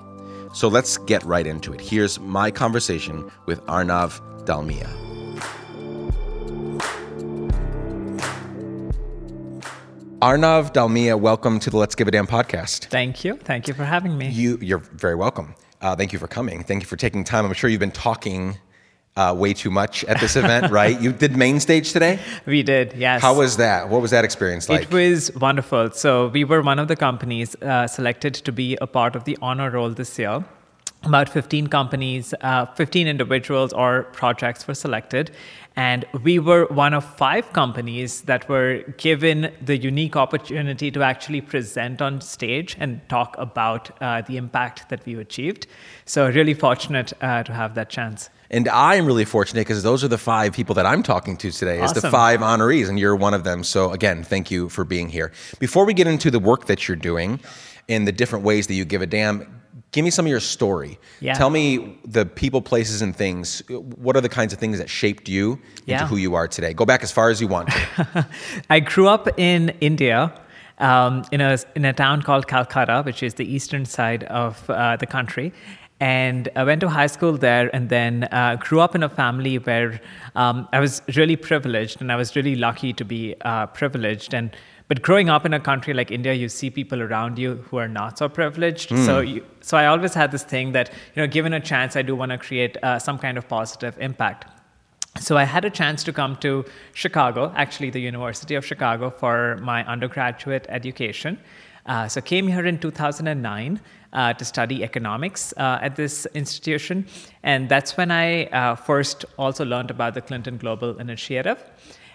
So 0.53 0.67
let's 0.67 0.99
get 0.99 1.23
right 1.23 1.47
into 1.47 1.73
it. 1.73 1.81
Here's 1.81 2.19
my 2.19 2.51
conversation 2.51 3.31
with 3.47 3.65
Arnav 3.67 4.21
Dalmia. 4.45 5.10
Arnav 10.23 10.75
Dalmia, 10.75 11.19
welcome 11.19 11.59
to 11.61 11.71
the 11.71 11.79
Let's 11.79 11.95
Give 11.95 12.07
a 12.07 12.11
Damn 12.11 12.27
podcast. 12.27 12.89
Thank 12.89 13.25
you. 13.25 13.37
Thank 13.37 13.67
you 13.69 13.73
for 13.73 13.85
having 13.85 14.19
me. 14.19 14.29
You, 14.29 14.59
you're 14.61 14.79
very 14.79 15.15
welcome. 15.15 15.55
Uh, 15.81 15.97
thank 15.97 16.13
you 16.13 16.19
for 16.19 16.29
coming. 16.29 16.63
Thank 16.63 16.83
you 16.83 16.87
for 16.87 16.97
taking 16.97 17.25
time. 17.25 17.47
I'm 17.47 17.55
sure 17.55 17.71
you've 17.71 17.81
been 17.81 17.91
talking 17.91 18.59
uh, 19.17 19.35
way 19.35 19.55
too 19.55 19.71
much 19.71 20.05
at 20.05 20.21
this 20.21 20.37
event, 20.37 20.71
right? 20.81 21.01
You 21.01 21.13
did 21.13 21.39
main 21.39 21.59
stage 21.59 21.95
today. 21.95 22.19
We 22.45 22.63
did, 22.63 22.93
yes. 22.99 23.23
How 23.23 23.33
was 23.33 23.57
that? 23.57 23.89
What 23.89 24.03
was 24.03 24.11
that 24.11 24.27
experience 24.27 24.69
like? 24.69 24.83
It 24.83 24.93
was 24.93 25.35
wonderful. 25.37 25.91
So 25.93 26.29
we 26.29 26.45
were 26.45 26.61
one 26.61 26.79
of 26.79 26.89
the 26.89 26.97
companies 26.97 27.57
uh, 27.63 27.87
selected 27.87 28.35
to 28.35 28.53
be 28.53 28.77
a 28.83 28.87
part 28.87 29.17
of 29.17 29.25
the 29.25 29.39
honor 29.41 29.71
roll 29.71 29.89
this 29.89 30.19
year. 30.19 30.45
About 31.03 31.31
15 31.31 31.69
companies, 31.69 32.35
uh, 32.43 32.67
15 32.67 33.07
individuals 33.07 33.73
or 33.73 34.03
projects 34.13 34.69
were 34.69 34.75
selected. 34.75 35.31
And 35.75 36.05
we 36.23 36.39
were 36.39 36.67
one 36.67 36.93
of 36.93 37.05
five 37.17 37.53
companies 37.55 38.23
that 38.23 38.49
were 38.49 38.83
given 38.99 39.51
the 39.65 39.79
unique 39.79 40.15
opportunity 40.15 40.91
to 40.91 41.03
actually 41.03 41.41
present 41.41 42.03
on 42.03 42.21
stage 42.21 42.77
and 42.79 43.01
talk 43.09 43.35
about 43.39 43.91
uh, 44.03 44.21
the 44.23 44.37
impact 44.37 44.91
that 44.91 45.07
we 45.07 45.15
achieved. 45.15 45.67
So, 46.05 46.29
really 46.29 46.55
fortunate 46.55 47.15
uh, 47.23 47.45
to 47.45 47.53
have 47.55 47.75
that 47.77 47.89
chance. 47.89 48.29
And 48.51 48.69
I'm 48.69 49.07
really 49.07 49.25
fortunate 49.25 49.61
because 49.61 49.83
those 49.85 50.03
are 50.03 50.09
the 50.09 50.19
five 50.19 50.53
people 50.53 50.75
that 50.75 50.85
I'm 50.85 51.05
talking 51.05 51.37
to 51.37 51.53
today, 51.53 51.83
is 51.83 51.93
the 51.93 52.11
five 52.11 52.41
honorees, 52.41 52.89
and 52.89 52.99
you're 52.99 53.15
one 53.15 53.33
of 53.33 53.45
them. 53.45 53.63
So 53.63 53.93
again, 53.93 54.25
thank 54.25 54.51
you 54.51 54.69
for 54.69 54.85
being 54.85 55.09
here. 55.09 55.31
Before 55.61 55.85
we 55.85 55.95
get 55.95 56.09
into 56.09 56.33
the 56.33 56.41
work 56.41 56.67
that 56.67 56.89
you're 56.89 56.97
doing 56.97 57.39
and 57.89 58.09
the 58.09 58.13
different 58.13 58.45
ways 58.45 58.67
that 58.67 58.75
you 58.75 58.85
give 58.85 59.03
a 59.03 59.07
damn, 59.07 59.60
give 59.93 60.05
me 60.05 60.11
some 60.11 60.25
of 60.27 60.31
your 60.31 60.41
story. 60.41 60.99
Yeah. 61.21 61.35
Tell 61.35 61.51
me 61.51 61.99
the 62.05 62.27
people, 62.27 62.61
places, 62.63 63.03
and 63.03 63.15
things. 63.15 63.63
What 63.69 64.17
are 64.17 64.21
the 64.21 64.29
kinds 64.29 64.53
of 64.53 64.59
things 64.59 64.79
that 64.79 64.89
shaped 64.89 65.29
you 65.29 65.53
into 65.53 65.63
Yeah. 65.87 66.07
who 66.07 66.17
you 66.17 66.35
are 66.35 66.49
today? 66.49 66.73
Go 66.75 66.85
back 66.85 67.03
as 67.03 67.13
far 67.13 67.31
as 67.31 67.41
you 67.41 67.49
want. 67.49 67.71
I 68.71 68.81
grew 68.81 69.09
up 69.09 69.29
in 69.39 69.71
India, 69.81 70.33
um, 70.79 71.25
in 71.33 71.41
a 71.41 71.59
in 71.75 71.85
a 71.85 71.93
town 71.93 72.23
called 72.23 72.47
Calcutta, 72.47 73.03
which 73.05 73.23
is 73.23 73.35
the 73.35 73.45
eastern 73.45 73.85
side 73.85 74.25
of 74.25 74.69
uh, 74.71 74.97
the 74.97 75.07
country. 75.07 75.53
And 76.03 76.49
I 76.57 76.65
went 76.65 76.81
to 76.81 76.89
high 76.89 77.09
school 77.09 77.37
there, 77.37 77.69
and 77.75 77.91
then 77.91 78.25
uh, 78.33 78.57
grew 78.59 78.81
up 78.81 78.95
in 78.95 79.03
a 79.03 79.09
family 79.11 79.59
where 79.59 80.01
um, 80.35 80.67
I 80.73 80.81
was 80.81 81.03
really 81.15 81.37
privileged, 81.37 82.01
and 82.01 82.11
I 82.11 82.17
was 82.17 82.35
really 82.35 82.57
lucky 82.57 82.95
to 82.95 83.05
be 83.05 83.35
uh, 83.43 83.67
privileged. 83.67 84.33
And 84.33 84.57
but 84.91 85.03
growing 85.03 85.29
up 85.29 85.47
in 85.47 85.55
a 85.55 85.61
country 85.61 85.95
like 85.95 86.11
India, 86.11 86.33
you 86.33 86.49
see 86.49 86.69
people 86.69 87.01
around 87.01 87.39
you 87.39 87.65
who 87.71 87.77
are 87.77 87.87
not 87.87 88.19
so 88.19 88.29
privileged. 88.29 88.89
So 89.07 89.21
you, 89.21 89.47
so 89.61 89.77
I 89.77 89.87
always 89.87 90.15
had 90.15 90.33
this 90.33 90.43
thing 90.43 90.73
that 90.73 90.91
you 91.15 91.23
know, 91.23 91.29
given 91.29 91.53
a 91.53 91.61
chance, 91.61 91.95
I 91.95 92.03
do 92.03 92.17
want 92.17 92.33
to 92.33 92.39
create 92.39 92.77
uh, 92.83 92.99
some 92.99 93.17
kind 93.17 93.39
of 93.39 93.47
positive 93.47 93.97
impact. 94.01 94.47
So 95.21 95.37
I 95.37 95.45
had 95.45 95.65
a 95.65 95.71
chance 95.71 96.03
to 96.03 96.13
come 96.13 96.35
to 96.39 96.65
Chicago, 96.93 97.53
actually 97.55 97.91
the 97.91 98.01
University 98.01 98.57
of 98.57 98.67
Chicago, 98.67 99.11
for 99.11 99.59
my 99.59 99.87
undergraduate 99.87 100.67
education. 100.69 101.39
Uh, 101.87 102.09
so 102.09 102.21
came 102.21 102.49
here 102.49 102.67
in 102.67 102.77
2009 102.77 103.81
uh, 104.13 104.33
to 104.33 104.45
study 104.45 104.83
economics 104.83 105.55
uh, 105.57 105.79
at 105.81 105.95
this 105.95 106.27
institution, 106.35 107.07
and 107.45 107.69
that's 107.69 107.97
when 107.97 108.11
I 108.11 108.47
uh, 108.47 108.75
first 108.75 109.25
also 109.39 109.65
learned 109.65 109.93
about 109.93 110.15
the 110.15 110.21
Clinton 110.21 110.57
Global 110.57 110.99
Initiative, 110.99 111.63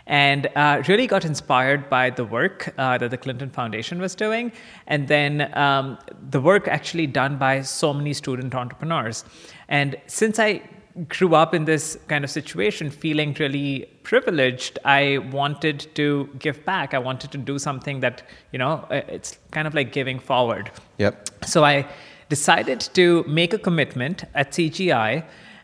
and 0.08 0.48
uh, 0.56 0.84
really 0.88 1.08
got 1.08 1.26
inspired 1.26 1.90
by 1.90 2.10
the 2.10 2.26
work 2.26 2.74
uh, 2.78 2.98
that 2.98 3.10
the 3.12 3.18
Clinton 3.18 3.50
Foundation 3.50 4.00
was 4.00 4.16
doing, 4.16 4.52
and 4.88 5.08
then 5.08 5.52
um, 5.58 5.98
the 6.30 6.40
work 6.40 6.68
actually 6.68 7.08
done 7.08 7.38
by 7.38 7.62
so 7.62 7.94
many 7.94 8.14
student 8.14 8.54
entrepreneurs. 8.54 9.26
And 9.68 9.96
since 10.08 10.38
I 10.40 10.62
grew 11.10 11.36
up 11.36 11.54
in 11.54 11.66
this 11.66 11.98
kind 12.08 12.24
of 12.24 12.30
situation 12.30 12.90
feeling 12.90 13.36
really 13.38 13.86
privileged 14.04 14.80
i 14.86 15.18
wanted 15.30 15.94
to 15.94 16.30
give 16.40 16.64
back 16.64 16.94
i 16.94 16.98
wanted 16.98 17.30
to 17.30 17.38
do 17.38 17.60
something 17.60 18.00
that 18.00 18.24
you 18.54 18.60
know 18.60 18.86
it's 18.90 19.38
kind 19.52 19.68
of 19.68 19.74
like 19.74 19.92
giving 19.92 20.18
forward 20.18 20.72
Yep. 20.98 21.30
so 21.46 21.66
i 21.66 21.86
decided 22.30 22.80
to 22.94 23.26
make 23.28 23.54
a 23.54 23.58
commitment 23.58 24.24
at 24.36 24.52
cgi 24.52 25.22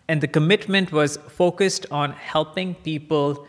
and 0.10 0.20
the 0.20 0.28
commitment 0.28 0.92
was 0.92 1.16
focused 1.30 1.86
on 1.92 2.12
helping 2.12 2.76
people 2.76 3.48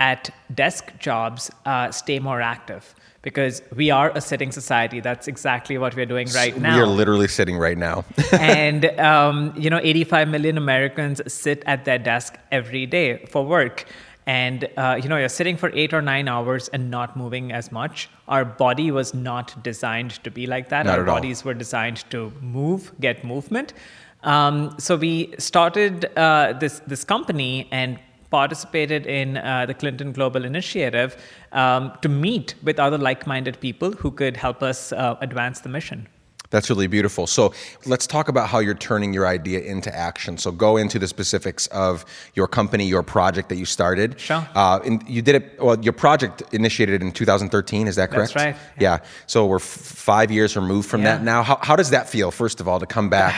at 0.00 0.30
desk 0.54 0.92
jobs 0.98 1.50
uh, 1.66 1.90
stay 1.92 2.18
more 2.18 2.40
active 2.40 2.94
because 3.22 3.62
we 3.76 3.90
are 3.90 4.10
a 4.14 4.20
sitting 4.20 4.50
society. 4.50 5.00
That's 5.00 5.28
exactly 5.28 5.76
what 5.76 5.94
we're 5.94 6.06
doing 6.06 6.26
right 6.34 6.56
now 6.58 6.74
We 6.76 6.82
are 6.82 6.86
literally 6.86 7.28
sitting 7.28 7.58
right 7.58 7.76
now. 7.76 8.04
and 8.32 8.86
um, 8.98 9.52
you 9.56 9.70
know 9.70 9.78
85 9.82 10.28
million 10.28 10.56
americans 10.56 11.20
sit 11.32 11.62
at 11.66 11.84
their 11.84 11.98
desk 11.98 12.38
every 12.50 12.86
day 12.86 13.24
for 13.26 13.44
work. 13.44 13.84
And 14.26 14.68
uh, 14.76 14.98
you 15.02 15.08
know 15.08 15.16
you're 15.16 15.28
sitting 15.28 15.56
for 15.56 15.70
eight 15.74 15.92
or 15.92 16.02
nine 16.02 16.28
hours 16.28 16.68
and 16.68 16.90
not 16.90 17.16
moving 17.16 17.52
as 17.52 17.70
much. 17.72 18.08
Our 18.28 18.44
body 18.44 18.90
was 18.90 19.12
not 19.12 19.62
designed 19.62 20.22
to 20.24 20.30
be 20.30 20.46
like 20.46 20.68
that. 20.68 20.86
Not 20.86 20.98
our 20.98 21.02
at 21.02 21.08
all. 21.08 21.16
bodies 21.16 21.44
were 21.44 21.54
designed 21.54 22.04
to 22.10 22.32
move 22.40 22.92
get 23.00 23.24
movement. 23.24 23.72
Um, 24.22 24.74
so 24.78 24.96
we 24.96 25.34
started 25.38 26.06
uh, 26.16 26.52
this 26.60 26.80
this 26.86 27.04
company 27.04 27.68
and 27.70 27.98
participated 28.30 29.06
in 29.06 29.36
uh, 29.36 29.66
the 29.66 29.74
Clinton 29.74 30.12
Global 30.12 30.44
Initiative 30.44 31.16
um, 31.52 31.92
to 32.02 32.08
meet 32.08 32.54
with 32.62 32.78
other 32.78 32.98
like-minded 32.98 33.60
people 33.60 33.92
who 33.92 34.10
could 34.10 34.36
help 34.36 34.62
us 34.62 34.92
uh, 34.92 35.16
advance 35.20 35.60
the 35.60 35.68
mission. 35.68 36.06
That's 36.50 36.68
really 36.68 36.88
beautiful. 36.88 37.28
So 37.28 37.54
let's 37.86 38.08
talk 38.08 38.28
about 38.28 38.48
how 38.48 38.58
you're 38.58 38.74
turning 38.74 39.14
your 39.14 39.26
idea 39.26 39.60
into 39.60 39.94
action. 39.96 40.36
So 40.36 40.50
go 40.50 40.76
into 40.76 40.98
the 40.98 41.06
specifics 41.06 41.68
of 41.68 42.04
your 42.34 42.48
company, 42.48 42.86
your 42.86 43.04
project 43.04 43.48
that 43.50 43.56
you 43.56 43.64
started. 43.64 44.18
Sure. 44.18 44.46
Uh, 44.56 44.80
and 44.84 45.08
you 45.08 45.22
did 45.22 45.36
it. 45.36 45.62
Well, 45.62 45.78
your 45.80 45.92
project 45.92 46.42
initiated 46.52 47.02
in 47.02 47.12
2013. 47.12 47.86
Is 47.86 47.96
that 47.96 48.10
correct? 48.10 48.34
That's 48.34 48.44
right, 48.44 48.56
Yeah. 48.80 48.98
So 49.28 49.46
we're 49.46 49.56
f- 49.56 49.62
five 49.62 50.32
years 50.32 50.56
removed 50.56 50.88
from 50.88 51.04
that 51.04 51.22
now. 51.22 51.44
How, 51.44 51.56
how 51.62 51.76
does 51.76 51.90
that 51.90 52.08
feel? 52.08 52.32
First 52.32 52.60
of 52.60 52.66
all, 52.66 52.80
to 52.80 52.86
come 52.86 53.08
back 53.08 53.34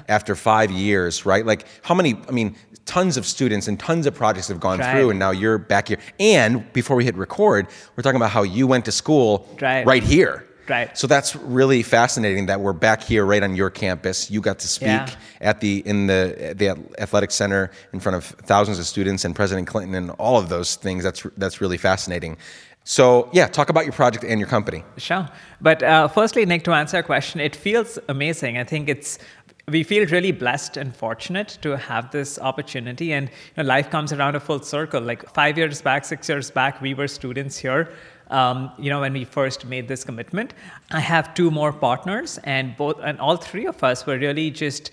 after 0.08 0.34
five 0.34 0.70
years, 0.70 1.26
right? 1.26 1.44
Like 1.44 1.66
how 1.82 1.94
many? 1.94 2.16
I 2.26 2.30
mean, 2.32 2.56
tons 2.86 3.16
of 3.16 3.26
students 3.26 3.68
and 3.68 3.78
tons 3.78 4.06
of 4.06 4.14
projects 4.14 4.48
have 4.48 4.60
gone 4.60 4.78
Right. 4.78 4.92
through, 4.92 5.10
and 5.10 5.18
now 5.18 5.32
you're 5.32 5.58
back 5.58 5.88
here. 5.88 5.98
And 6.18 6.72
before 6.72 6.96
we 6.96 7.04
hit 7.04 7.16
record, 7.16 7.66
we're 7.96 8.02
talking 8.02 8.16
about 8.16 8.30
how 8.30 8.42
you 8.44 8.66
went 8.66 8.84
to 8.86 8.92
school 8.92 9.46
Right. 9.60 9.84
right 9.84 10.02
here. 10.02 10.44
Right. 10.68 10.96
So 10.98 11.06
that's 11.06 11.36
really 11.36 11.82
fascinating 11.84 12.46
that 12.46 12.60
we're 12.60 12.72
back 12.72 13.00
here 13.02 13.24
right 13.24 13.42
on 13.42 13.54
your 13.54 13.70
campus. 13.70 14.30
You 14.32 14.40
got 14.40 14.58
to 14.60 14.66
speak 14.68 14.88
Yeah. 14.88 15.08
at 15.40 15.60
the 15.60 15.78
in 15.86 16.08
the 16.08 16.54
the 16.56 16.76
athletic 16.98 17.30
center 17.30 17.70
in 17.92 18.00
front 18.00 18.16
of 18.16 18.24
thousands 18.46 18.78
of 18.80 18.86
students 18.86 19.24
and 19.24 19.34
President 19.34 19.68
Clinton 19.68 19.94
and 19.94 20.10
all 20.18 20.36
of 20.38 20.48
those 20.48 20.74
things. 20.74 21.04
That's 21.04 21.22
that's 21.36 21.60
really 21.60 21.76
fascinating. 21.78 22.36
So 22.82 23.28
yeah, 23.32 23.46
talk 23.48 23.68
about 23.68 23.84
your 23.84 23.92
project 23.92 24.24
and 24.24 24.38
your 24.40 24.48
company. 24.48 24.84
Sure. 24.96 25.28
But 25.60 25.82
uh, 25.82 26.08
firstly, 26.08 26.44
Nick, 26.46 26.62
to 26.64 26.72
answer 26.72 26.96
your 26.96 27.04
question, 27.04 27.40
it 27.40 27.54
feels 27.56 27.98
amazing. 28.08 28.58
I 28.58 28.64
think 28.64 28.88
it's 28.88 29.18
we 29.68 29.82
feel 29.82 30.06
really 30.06 30.30
blessed 30.30 30.76
and 30.76 30.94
fortunate 30.94 31.58
to 31.60 31.76
have 31.76 32.12
this 32.12 32.38
opportunity, 32.38 33.12
and 33.12 33.28
you 33.28 33.34
know, 33.56 33.64
life 33.64 33.90
comes 33.90 34.12
around 34.12 34.36
a 34.36 34.40
full 34.40 34.60
circle. 34.60 35.02
Like 35.02 35.28
five 35.34 35.58
years 35.58 35.82
back, 35.82 36.04
six 36.04 36.28
years 36.28 36.52
back, 36.52 36.80
we 36.80 36.94
were 36.94 37.08
students 37.08 37.58
here. 37.58 37.92
Um, 38.30 38.70
you 38.78 38.90
know, 38.90 39.00
when 39.00 39.12
we 39.12 39.24
first 39.24 39.66
made 39.66 39.88
this 39.88 40.04
commitment, 40.04 40.54
I 40.92 41.00
have 41.00 41.34
two 41.34 41.50
more 41.50 41.72
partners, 41.72 42.38
and 42.44 42.76
both 42.76 43.00
and 43.02 43.18
all 43.18 43.36
three 43.36 43.66
of 43.66 43.82
us 43.82 44.06
were 44.06 44.18
really 44.18 44.52
just 44.52 44.92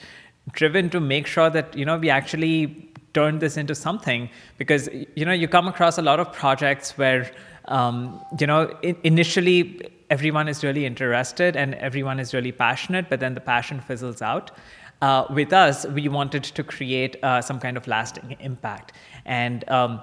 driven 0.53 0.89
to 0.89 0.99
make 0.99 1.27
sure 1.27 1.51
that 1.51 1.77
you 1.77 1.85
know 1.85 1.99
we 1.99 2.09
actually 2.09 2.89
turn 3.13 3.37
this 3.37 3.57
into 3.57 3.75
something 3.75 4.27
because 4.57 4.89
you 5.15 5.23
know 5.23 5.33
you 5.33 5.47
come 5.47 5.67
across 5.67 5.99
a 5.99 6.01
lot 6.01 6.19
of 6.19 6.33
projects 6.33 6.97
where 6.97 7.29
um, 7.65 8.19
you 8.39 8.47
know 8.47 8.75
initially 9.03 9.87
everyone 10.15 10.47
is 10.53 10.63
really 10.63 10.85
interested 10.85 11.55
and 11.55 11.75
everyone 11.89 12.19
is 12.19 12.33
really 12.33 12.51
passionate 12.51 13.09
but 13.09 13.19
then 13.19 13.33
the 13.33 13.45
passion 13.53 13.79
fizzles 13.79 14.21
out 14.21 14.51
uh, 15.01 15.25
with 15.29 15.51
us 15.53 15.85
we 15.99 16.07
wanted 16.07 16.43
to 16.43 16.63
create 16.63 17.17
uh, 17.23 17.41
some 17.41 17.59
kind 17.59 17.77
of 17.77 17.87
lasting 17.87 18.35
impact 18.39 18.93
and 19.25 19.69
um, 19.69 20.01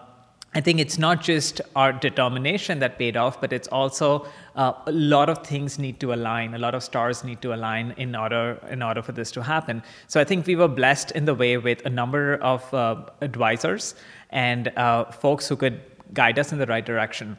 I 0.53 0.61
think 0.61 0.81
it's 0.81 0.99
not 0.99 1.21
just 1.21 1.61
our 1.77 1.93
determination 1.93 2.81
that 2.81 2.99
paid 2.99 3.17
off, 3.17 3.41
but 3.41 3.53
it's 3.53 3.69
also 3.69 4.27
uh, 4.57 4.73
a 4.87 4.91
lot 4.91 5.31
of 5.31 5.47
things 5.47 5.79
need 5.79 6.01
to 6.01 6.13
align. 6.13 6.55
A 6.55 6.59
lot 6.59 6.75
of 6.75 6.83
stars 6.83 7.23
need 7.23 7.41
to 7.43 7.55
align 7.55 7.95
in 7.97 8.17
order 8.17 8.59
in 8.69 8.83
order 8.83 9.01
for 9.01 9.13
this 9.13 9.31
to 9.33 9.45
happen. 9.45 9.81
So 10.09 10.21
I 10.21 10.25
think 10.25 10.49
we 10.49 10.57
were 10.57 10.67
blessed 10.67 11.13
in 11.13 11.25
the 11.25 11.35
way 11.35 11.57
with 11.57 11.87
a 11.87 11.91
number 11.91 12.35
of 12.39 12.75
uh, 12.75 12.97
advisors 13.21 13.95
and 14.31 14.73
uh, 14.77 15.05
folks 15.13 15.49
who 15.49 15.55
could 15.55 15.81
guide 16.15 16.37
us 16.37 16.51
in 16.51 16.59
the 16.59 16.67
right 16.67 16.85
direction. 16.85 17.39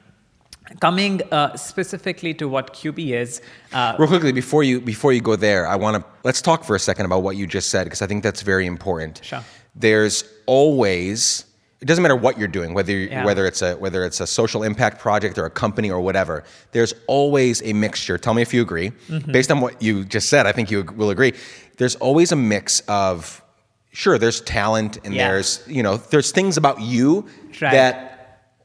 Coming 0.79 1.21
uh, 1.31 1.55
specifically 1.57 2.33
to 2.35 2.47
what 2.47 2.73
Cubii 2.73 3.13
is, 3.13 3.41
uh, 3.73 3.95
Real 3.99 4.07
quickly 4.07 4.31
before 4.31 4.63
you 4.63 4.79
before 4.79 5.11
you 5.13 5.21
go 5.21 5.35
there, 5.35 5.67
I 5.67 5.75
want 5.75 5.97
to 5.97 6.03
let's 6.23 6.41
talk 6.41 6.63
for 6.63 6.75
a 6.75 6.79
second 6.79 7.05
about 7.05 7.23
what 7.23 7.35
you 7.35 7.45
just 7.45 7.69
said 7.69 7.83
because 7.83 8.01
I 8.01 8.07
think 8.07 8.23
that's 8.23 8.41
very 8.41 8.65
important. 8.65 9.21
Sure. 9.23 9.43
There's 9.75 10.23
always 10.45 11.45
it 11.81 11.85
doesn't 11.87 12.01
matter 12.03 12.15
what 12.15 12.37
you're 12.37 12.47
doing, 12.47 12.73
whether 12.75 12.95
Yeah. 12.95 13.25
whether 13.25 13.45
it's 13.47 13.61
a 13.61 13.73
whether 13.75 14.05
it's 14.05 14.19
a 14.21 14.27
social 14.27 14.63
impact 14.63 14.99
project 14.99 15.37
or 15.37 15.45
a 15.45 15.49
company 15.49 15.89
or 15.91 15.99
whatever. 15.99 16.43
There's 16.71 16.93
always 17.07 17.61
a 17.63 17.73
mixture. 17.73 18.17
Tell 18.17 18.33
me 18.33 18.41
if 18.41 18.53
you 18.53 18.61
agree. 18.61 18.91
Mm-hmm. 19.09 19.31
Based 19.31 19.51
on 19.51 19.59
what 19.61 19.81
you 19.81 20.05
just 20.05 20.29
said, 20.29 20.45
I 20.45 20.51
think 20.51 20.71
you 20.71 20.83
will 20.95 21.09
agree. 21.09 21.33
There's 21.77 21.95
always 21.95 22.31
a 22.31 22.35
mix 22.35 22.81
of 22.87 23.41
sure. 23.91 24.17
There's 24.17 24.41
talent 24.41 24.99
and 25.03 25.13
Yeah. 25.13 25.27
there's 25.29 25.61
you 25.67 25.83
know 25.83 25.97
there's 25.97 26.31
things 26.31 26.55
about 26.57 26.79
you 26.81 27.25
Right. 27.61 27.71
that 27.73 28.10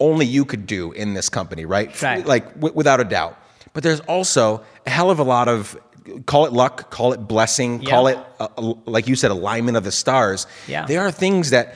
only 0.01 0.27
you 0.27 0.45
could 0.45 0.67
do 0.67 0.93
in 0.93 1.15
this 1.15 1.29
company, 1.29 1.65
right? 1.65 2.01
Right. 2.03 2.25
Like 2.27 2.55
w- 2.55 2.75
without 2.75 3.01
a 3.01 3.05
doubt. 3.05 3.39
But 3.73 3.83
there's 3.83 4.01
also 4.01 4.63
a 4.87 4.91
hell 4.91 5.11
of 5.11 5.19
a 5.19 5.23
lot 5.25 5.49
of 5.49 5.79
call 6.27 6.47
it 6.47 6.53
luck, 6.53 6.91
call 6.91 7.13
it 7.13 7.19
blessing, 7.29 7.83
Yeah. 7.83 7.91
call 7.91 8.07
it 8.07 8.19
uh, 8.41 8.49
uh, 8.57 8.75
like 8.87 9.09
you 9.09 9.17
said, 9.17 9.31
alignment 9.31 9.77
of 9.77 9.85
the 9.85 9.93
stars. 9.93 10.47
Yeah. 10.69 10.87
There 10.87 11.01
are 11.01 11.11
things 11.11 11.51
that 11.51 11.75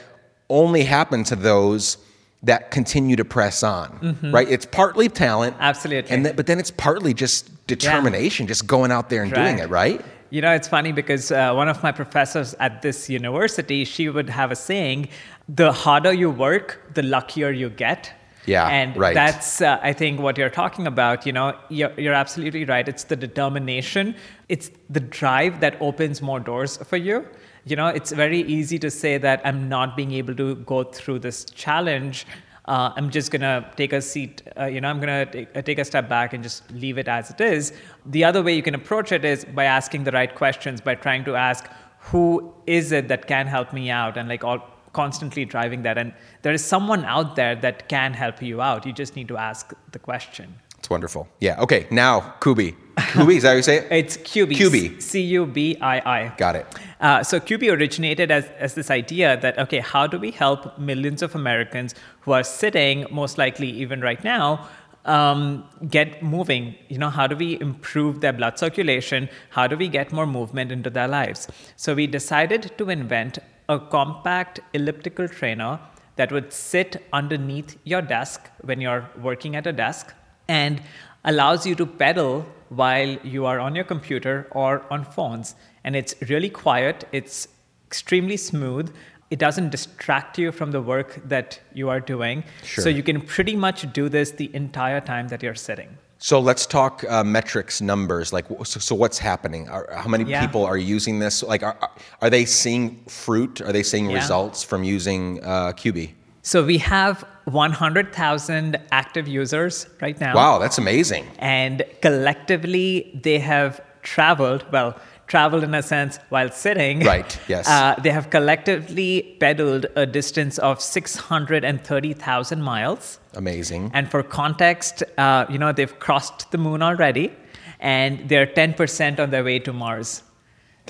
only 0.48 0.82
happen 0.84 1.24
to 1.24 1.36
those 1.36 1.96
that 2.42 2.70
continue 2.70 3.16
to 3.16 3.24
press 3.24 3.62
on, 3.62 4.16
right? 4.32 4.48
It's 4.48 4.64
partly 4.64 5.08
talent, 5.10 5.54
Mm-hmm. 5.56 5.62
Absolutely. 5.62 6.10
and 6.10 6.24
th- 6.24 6.36
but 6.36 6.46
then 6.46 6.58
it's 6.58 6.70
partly 6.70 7.12
just 7.12 7.66
determination, 7.66 8.46
just 8.46 8.66
going 8.66 8.90
out 8.90 9.10
there 9.10 9.22
and 9.22 9.32
doing 9.32 9.58
it, 9.58 9.68
right? 9.68 10.00
You 10.30 10.40
know, 10.40 10.52
it's 10.52 10.68
funny 10.68 10.92
because 10.92 11.32
uh, 11.32 11.52
one 11.52 11.68
of 11.68 11.82
my 11.82 11.90
professors 11.90 12.54
at 12.60 12.82
this 12.82 13.10
university, 13.10 13.84
she 13.84 14.08
would 14.08 14.30
have 14.30 14.52
a 14.52 14.56
saying, 14.56 15.08
the 15.49 15.72
harder 15.72 16.12
you 16.12 16.30
work, 16.30 16.80
the 16.94 17.02
luckier 17.02 17.50
you 17.50 17.68
get. 17.68 18.12
Yeah, 18.46 18.68
and 18.68 18.96
right. 18.96 19.14
that's 19.14 19.60
uh, 19.60 19.78
I 19.82 19.92
think 19.92 20.20
what 20.20 20.38
you're 20.38 20.49
talking 20.49 20.87
about. 20.87 21.26
You 21.26 21.32
know, 21.32 21.58
you're, 21.68 21.92
you're 22.00 22.14
absolutely 22.14 22.64
right. 22.64 22.88
It's 22.88 23.04
the 23.04 23.16
determination, 23.16 24.14
it's 24.49 24.70
the 24.88 25.00
drive 25.00 25.60
that 25.60 25.76
opens 25.80 26.22
more 26.22 26.40
doors 26.40 26.78
for 26.78 26.96
you. 26.96 27.26
You 27.64 27.76
know, 27.76 27.88
it's 27.88 28.12
very 28.12 28.40
easy 28.40 28.78
to 28.78 28.90
say 28.90 29.18
that 29.18 29.42
I'm 29.44 29.68
not 29.68 29.96
being 29.96 30.12
able 30.12 30.34
to 30.37 30.54
go 30.56 30.84
through 30.84 31.18
this 31.18 31.44
challenge. 31.44 32.26
Uh, 32.70 32.92
I'm 32.96 33.10
just 33.10 33.32
gonna 33.32 33.68
take 33.74 33.92
a 33.92 34.00
seat. 34.00 34.42
Uh, 34.56 34.66
you 34.66 34.80
know, 34.80 34.88
I'm 34.88 35.00
gonna 35.00 35.26
take, 35.26 35.48
uh, 35.56 35.60
take 35.60 35.80
a 35.80 35.84
step 35.84 36.08
back 36.08 36.34
and 36.34 36.40
just 36.40 36.70
leave 36.70 36.98
it 36.98 37.08
as 37.08 37.28
it 37.28 37.40
is. 37.40 37.72
The 38.06 38.22
other 38.24 38.44
way 38.44 38.54
you 38.54 38.62
can 38.62 38.76
approach 38.76 39.10
it 39.10 39.24
is 39.24 39.44
by 39.44 39.64
asking 39.64 40.04
the 40.04 40.12
right 40.12 40.32
questions, 40.32 40.80
by 40.80 40.94
trying 40.94 41.24
to 41.24 41.34
ask 41.34 41.68
who 41.98 42.54
is 42.68 42.92
it 42.92 43.08
that 43.08 43.26
can 43.26 43.48
help 43.48 43.72
me 43.72 43.90
out, 43.90 44.16
and 44.16 44.28
like 44.28 44.44
all 44.44 44.60
constantly 44.92 45.44
driving 45.44 45.82
that. 45.82 45.98
And 45.98 46.12
there 46.42 46.52
is 46.52 46.64
someone 46.64 47.04
out 47.04 47.34
there 47.34 47.56
that 47.56 47.88
can 47.88 48.12
help 48.12 48.40
you 48.40 48.62
out. 48.62 48.86
You 48.86 48.92
just 48.92 49.16
need 49.16 49.26
to 49.34 49.36
ask 49.36 49.72
the 49.90 49.98
question. 49.98 50.54
It's 50.80 50.88
wonderful. 50.88 51.28
Yeah. 51.40 51.60
Okay. 51.60 51.87
Now, 51.90 52.34
Kubi. 52.40 52.75
Kubi, 53.12 53.37
is 53.37 53.42
that 53.42 53.50
how 53.50 53.56
you 53.56 53.62
say 53.62 53.76
it? 53.80 53.88
It's 53.90 54.16
Cubii. 54.16 54.56
Cubii. 54.56 55.02
C 55.02 55.20
U 55.20 55.44
B 55.44 55.76
I 55.80 56.00
I. 56.18 56.34
Got 56.38 56.56
it. 56.56 56.66
Uh, 57.00 57.22
so 57.22 57.38
Cubii 57.38 57.70
originated 57.70 58.30
as, 58.30 58.46
as 58.58 58.75
this 58.75 58.90
idea 58.90 59.38
that 59.42 59.58
okay, 59.58 59.80
how 59.80 60.06
do 60.06 60.18
we 60.18 60.30
help 60.30 60.78
millions 60.78 61.20
of 61.22 61.34
Americans 61.34 61.94
who 62.20 62.32
are 62.32 62.42
sitting, 62.42 63.06
most 63.10 63.37
likely 63.37 63.68
even 63.68 64.00
right 64.00 64.25
now, 64.25 64.66
um, 65.04 65.64
get 65.90 66.22
moving? 66.22 66.75
You 66.88 66.96
know, 66.96 67.10
how 67.10 67.26
do 67.26 67.37
we 67.37 67.60
improve 67.60 68.22
their 68.22 68.32
blood 68.32 68.58
circulation? 68.58 69.28
How 69.50 69.66
do 69.66 69.76
we 69.76 69.87
get 69.88 70.12
more 70.12 70.26
movement 70.26 70.72
into 70.72 70.88
their 70.88 71.08
lives? 71.08 71.46
So 71.76 71.94
we 71.94 72.06
decided 72.06 72.72
to 72.78 72.88
invent 72.88 73.38
a 73.68 73.78
compact 73.78 74.60
elliptical 74.72 75.28
trainer 75.28 75.78
that 76.16 76.32
would 76.32 76.54
sit 76.54 77.06
underneath 77.12 77.76
your 77.84 78.00
desk 78.00 78.49
when 78.62 78.80
you're 78.80 79.08
working 79.20 79.56
at 79.56 79.66
a 79.66 79.72
desk 79.72 80.14
and 80.50 80.83
allows 81.25 81.66
you 81.69 81.75
to 81.76 81.87
pedal 81.87 82.45
while 82.71 83.12
you 83.35 83.47
are 83.47 83.59
on 83.61 83.75
your 83.78 83.85
computer 83.85 84.47
or 84.50 84.83
on 84.90 85.04
phones. 85.04 85.54
And 85.85 85.95
it's 85.95 86.14
really 86.28 86.50
quiet, 86.50 87.04
it's 87.12 87.49
extremely 87.87 88.37
smooth. 88.37 88.92
It 89.30 89.38
doesn't 89.38 89.71
distract 89.71 90.38
you 90.38 90.50
from 90.50 90.73
the 90.73 90.83
work 90.83 91.21
that 91.28 91.61
you 91.73 91.88
are 91.88 92.00
doing. 92.00 92.42
Sure. 92.64 92.83
So 92.85 92.88
you 92.90 93.02
can 93.04 93.21
pretty 93.21 93.54
much 93.54 93.78
do 93.92 94.09
this 94.09 94.33
the 94.33 94.50
entire 94.54 95.00
time 95.00 95.28
that 95.28 95.40
you're 95.45 95.54
sitting. 95.54 95.90
So 96.19 96.40
let's 96.40 96.66
talk 96.66 97.04
uh, 97.09 97.25
metrics, 97.25 97.80
numbers. 97.80 98.33
Like, 98.33 98.47
so, 98.64 98.78
so 98.80 98.95
what's 98.95 99.19
happening? 99.19 99.69
Are, 99.69 99.87
how 100.02 100.09
many 100.09 100.25
Yeah. 100.25 100.45
people 100.45 100.66
are 100.66 100.76
using 100.76 101.21
this? 101.21 101.42
Like, 101.42 101.62
are, 101.62 101.76
are- 102.21 102.30
they 102.30 102.45
seeing 102.45 102.85
fruit? 103.09 103.61
Are 103.62 103.73
they 103.73 103.85
seeing 103.85 104.11
Yeah. 104.11 104.16
results 104.21 104.64
from 104.64 104.83
using 104.97 105.23
uh, 105.45 105.73
Cubii? 105.80 106.11
So 106.42 106.64
we 106.64 106.78
have 106.78 107.25
100,000 107.44 108.76
active 108.92 109.28
users 109.28 109.87
right 110.00 110.18
now. 110.20 110.35
Wow, 110.35 110.59
that's 110.59 110.78
amazing. 110.78 111.26
and 111.38 111.82
collectively 112.02 113.11
they 113.23 113.38
have 113.38 113.80
traveled 114.02 114.64
well 114.73 114.94
traveled 115.26 115.62
in 115.62 115.75
a 115.75 115.82
sense 115.82 116.18
while 116.30 116.50
sitting 116.50 117.00
Right, 117.04 117.38
yes. 117.49 117.68
uh, 117.68 117.94
they 118.02 118.11
have 118.11 118.30
collectively 118.30 119.37
pedaled 119.38 119.87
a 119.94 120.04
distance 120.04 120.59
of 120.59 120.80
630000 120.80 122.62
miles 122.62 123.20
Amazing. 123.35 123.90
and 123.94 124.11
for 124.11 124.23
context 124.25 125.02
uh, 125.18 125.47
you 125.49 125.59
know 125.59 125.73
they've 125.73 125.97
crossed 126.00 126.50
the 126.50 126.59
moon 126.59 126.82
already 126.82 127.32
and 127.78 128.28
they're 128.28 128.47
10% 128.47 129.20
on 129.20 129.30
their 129.30 129.44
way 129.44 129.59
to 129.61 129.73
mars 129.73 130.22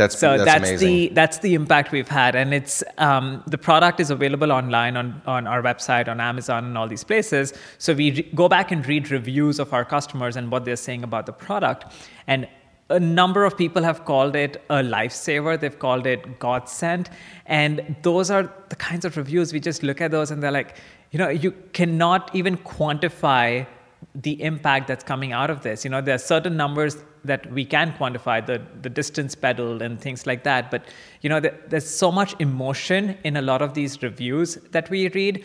That's 0.01 0.19
so 0.19 0.37
that's, 0.37 0.45
that's, 0.45 0.69
amazing. 0.69 0.89
the 0.89 1.09
that's 1.15 1.39
the 1.39 1.55
impact 1.55 1.93
we've 1.93 2.09
had, 2.09 2.35
and 2.35 2.55
it's 2.55 2.83
um, 2.99 3.43
the 3.47 3.59
product 3.59 4.01
is 4.01 4.11
available 4.11 4.51
online 4.51 4.97
on 4.97 5.23
on 5.27 5.47
our 5.47 5.63
website, 5.63 6.09
on 6.09 6.21
Amazon, 6.21 6.65
and 6.65 6.79
all 6.79 6.89
these 6.89 7.05
places. 7.05 7.53
So 7.79 7.93
we 7.93 8.11
re- 8.13 8.31
go 8.35 8.49
back 8.49 8.73
and 8.73 8.87
read 8.87 9.11
reviews 9.11 9.59
of 9.59 9.73
our 9.73 9.85
customers 9.85 10.37
and 10.37 10.51
what 10.51 10.65
they're 10.65 10.85
saying 10.89 11.05
about 11.05 11.27
the 11.27 11.33
product, 11.33 11.85
and 12.27 12.49
a 12.89 12.99
number 12.99 13.45
of 13.45 13.57
people 13.57 13.83
have 13.83 14.05
called 14.05 14.35
it 14.35 14.63
a 14.69 14.83
lifesaver. 14.97 15.59
They've 15.59 15.79
called 15.79 16.07
it 16.07 16.39
godsend, 16.39 17.11
and 17.47 17.97
those 18.03 18.31
are 18.31 18.53
the 18.69 18.77
kinds 18.77 19.05
of 19.05 19.17
reviews 19.17 19.53
we 19.53 19.61
just 19.61 19.83
look 19.83 20.01
at 20.01 20.11
those 20.11 20.31
and 20.31 20.43
they're 20.43 20.51
like, 20.61 20.77
you 21.13 21.19
know, 21.19 21.29
you 21.29 21.53
cannot 21.73 22.35
even 22.35 22.57
quantify 22.57 23.67
the 24.15 24.43
impact 24.43 24.89
that's 24.89 25.05
coming 25.05 25.33
out 25.33 25.51
of 25.51 25.63
this. 25.63 25.85
You 25.85 25.91
know, 25.91 26.01
there 26.01 26.15
are 26.15 26.19
certain 26.19 26.57
numbers 26.57 26.97
that 27.25 27.51
we 27.53 27.65
can 27.65 27.93
quantify, 27.93 28.45
the, 28.45 28.61
the 28.83 28.89
distance 28.89 29.35
pedaled 29.35 29.83
and 29.83 30.01
things 30.01 30.27
like 30.27 30.43
that. 30.45 30.71
But, 30.71 30.85
you 31.21 31.29
know, 31.29 31.41
there, 31.41 31.59
there's 31.69 31.89
so 31.89 32.11
much 32.11 32.35
emotion 32.39 33.17
in 33.25 33.37
a 33.37 33.43
lot 33.43 33.63
of 33.63 33.75
these 33.75 34.03
reviews 34.03 34.57
that 34.71 34.89
we 34.91 35.09
read, 35.09 35.45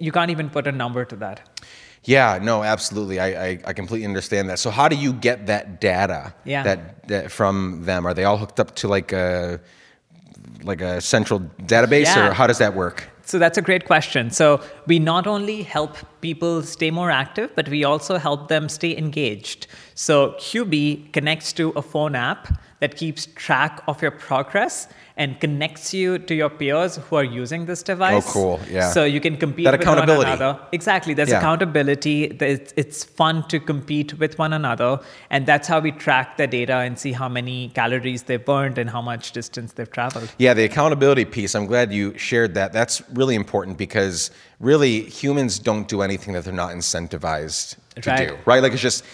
you 0.00 0.12
can't 0.12 0.30
even 0.30 0.48
put 0.48 0.66
a 0.66 0.72
number 0.72 1.04
to 1.04 1.16
that. 1.16 1.64
Yeah, 2.04 2.38
no, 2.42 2.64
absolutely. 2.64 3.20
I, 3.20 3.46
I, 3.46 3.60
I 3.66 3.72
completely 3.72 4.06
understand 4.06 4.48
that. 4.50 4.58
So 4.58 4.70
how 4.70 4.88
do 4.88 4.96
you 4.96 5.12
get 5.12 5.46
that 5.46 5.80
data 5.80 6.34
Yeah. 6.44 6.62
that, 6.64 7.06
that 7.08 7.30
from 7.30 7.84
them? 7.84 8.06
Are 8.06 8.14
they 8.14 8.24
all 8.24 8.36
hooked 8.36 8.58
up 8.58 8.74
to 8.76 8.88
like 8.88 9.12
a 9.12 9.60
like 10.64 10.80
a 10.80 11.00
central 11.00 11.40
database 11.66 12.04
Yeah. 12.04 12.28
or 12.28 12.32
how 12.32 12.46
does 12.46 12.58
that 12.58 12.74
work? 12.74 13.08
So 13.24 13.38
that's 13.38 13.56
a 13.56 13.62
great 13.62 13.84
question. 13.86 14.30
So 14.30 14.60
we 14.86 14.98
not 14.98 15.26
only 15.26 15.62
help 15.62 15.96
people 16.20 16.62
stay 16.62 16.90
more 16.90 17.10
active, 17.10 17.50
but 17.54 17.68
we 17.68 17.84
also 17.84 18.18
help 18.18 18.48
them 18.48 18.68
stay 18.68 18.96
engaged. 18.96 19.66
So 19.94 20.32
Cubii 20.32 21.12
connects 21.12 21.52
to 21.54 21.70
a 21.70 21.82
phone 21.82 22.14
app 22.14 22.48
that 22.82 22.96
keeps 22.96 23.26
track 23.46 23.80
of 23.86 24.02
your 24.02 24.10
progress 24.10 24.88
and 25.16 25.38
connects 25.40 25.92
you 25.94 26.18
to 26.18 26.34
your 26.34 26.48
peers 26.50 26.96
who 26.96 27.14
are 27.16 27.22
using 27.40 27.64
this 27.66 27.82
device. 27.82 28.24
Oh, 28.28 28.32
cool. 28.32 28.60
Yeah. 28.68 28.90
So 28.90 29.04
you 29.04 29.20
can 29.20 29.36
compete 29.36 29.66
That 29.66 29.78
with 29.78 29.86
one 29.86 29.98
accountability. 29.98 30.30
another. 30.32 30.58
Exactly. 30.72 31.14
There's 31.14 31.28
Yeah. 31.28 31.38
accountability. 31.38 32.16
There's- 32.40 32.72
It's 32.82 33.04
fun 33.04 33.44
to 33.52 33.60
compete 33.60 34.18
with 34.18 34.36
one 34.38 34.52
another. 34.60 34.98
And 35.30 35.46
that's 35.46 35.68
how 35.68 35.78
we 35.80 35.92
track 35.92 36.38
the 36.38 36.46
data 36.48 36.76
and 36.86 36.98
see 36.98 37.12
how 37.12 37.28
many 37.28 37.58
calories 37.80 38.22
they've 38.24 38.44
burned 38.54 38.78
and 38.78 38.90
how 38.90 39.02
much 39.02 39.30
distance 39.32 39.74
they've 39.74 39.90
traveled. 39.98 40.28
Yeah, 40.38 40.54
the 40.54 40.64
accountability 40.64 41.26
piece. 41.36 41.54
I'm 41.54 41.66
glad 41.66 41.92
you 41.92 42.16
shared 42.16 42.54
that. 42.54 42.72
That's 42.72 42.96
really 43.20 43.36
important 43.36 43.78
because 43.78 44.30
really 44.58 44.94
humans 45.20 45.58
don't 45.60 45.86
do 45.94 46.02
anything 46.02 46.32
that 46.34 46.42
they're 46.44 46.60
not 46.66 46.72
incentivized 46.72 47.76
to 48.00 48.10
Right. 48.10 48.28
do. 48.28 48.36
Right? 48.46 48.62
Like 48.62 48.72
it's 48.72 48.82
just 48.90 49.04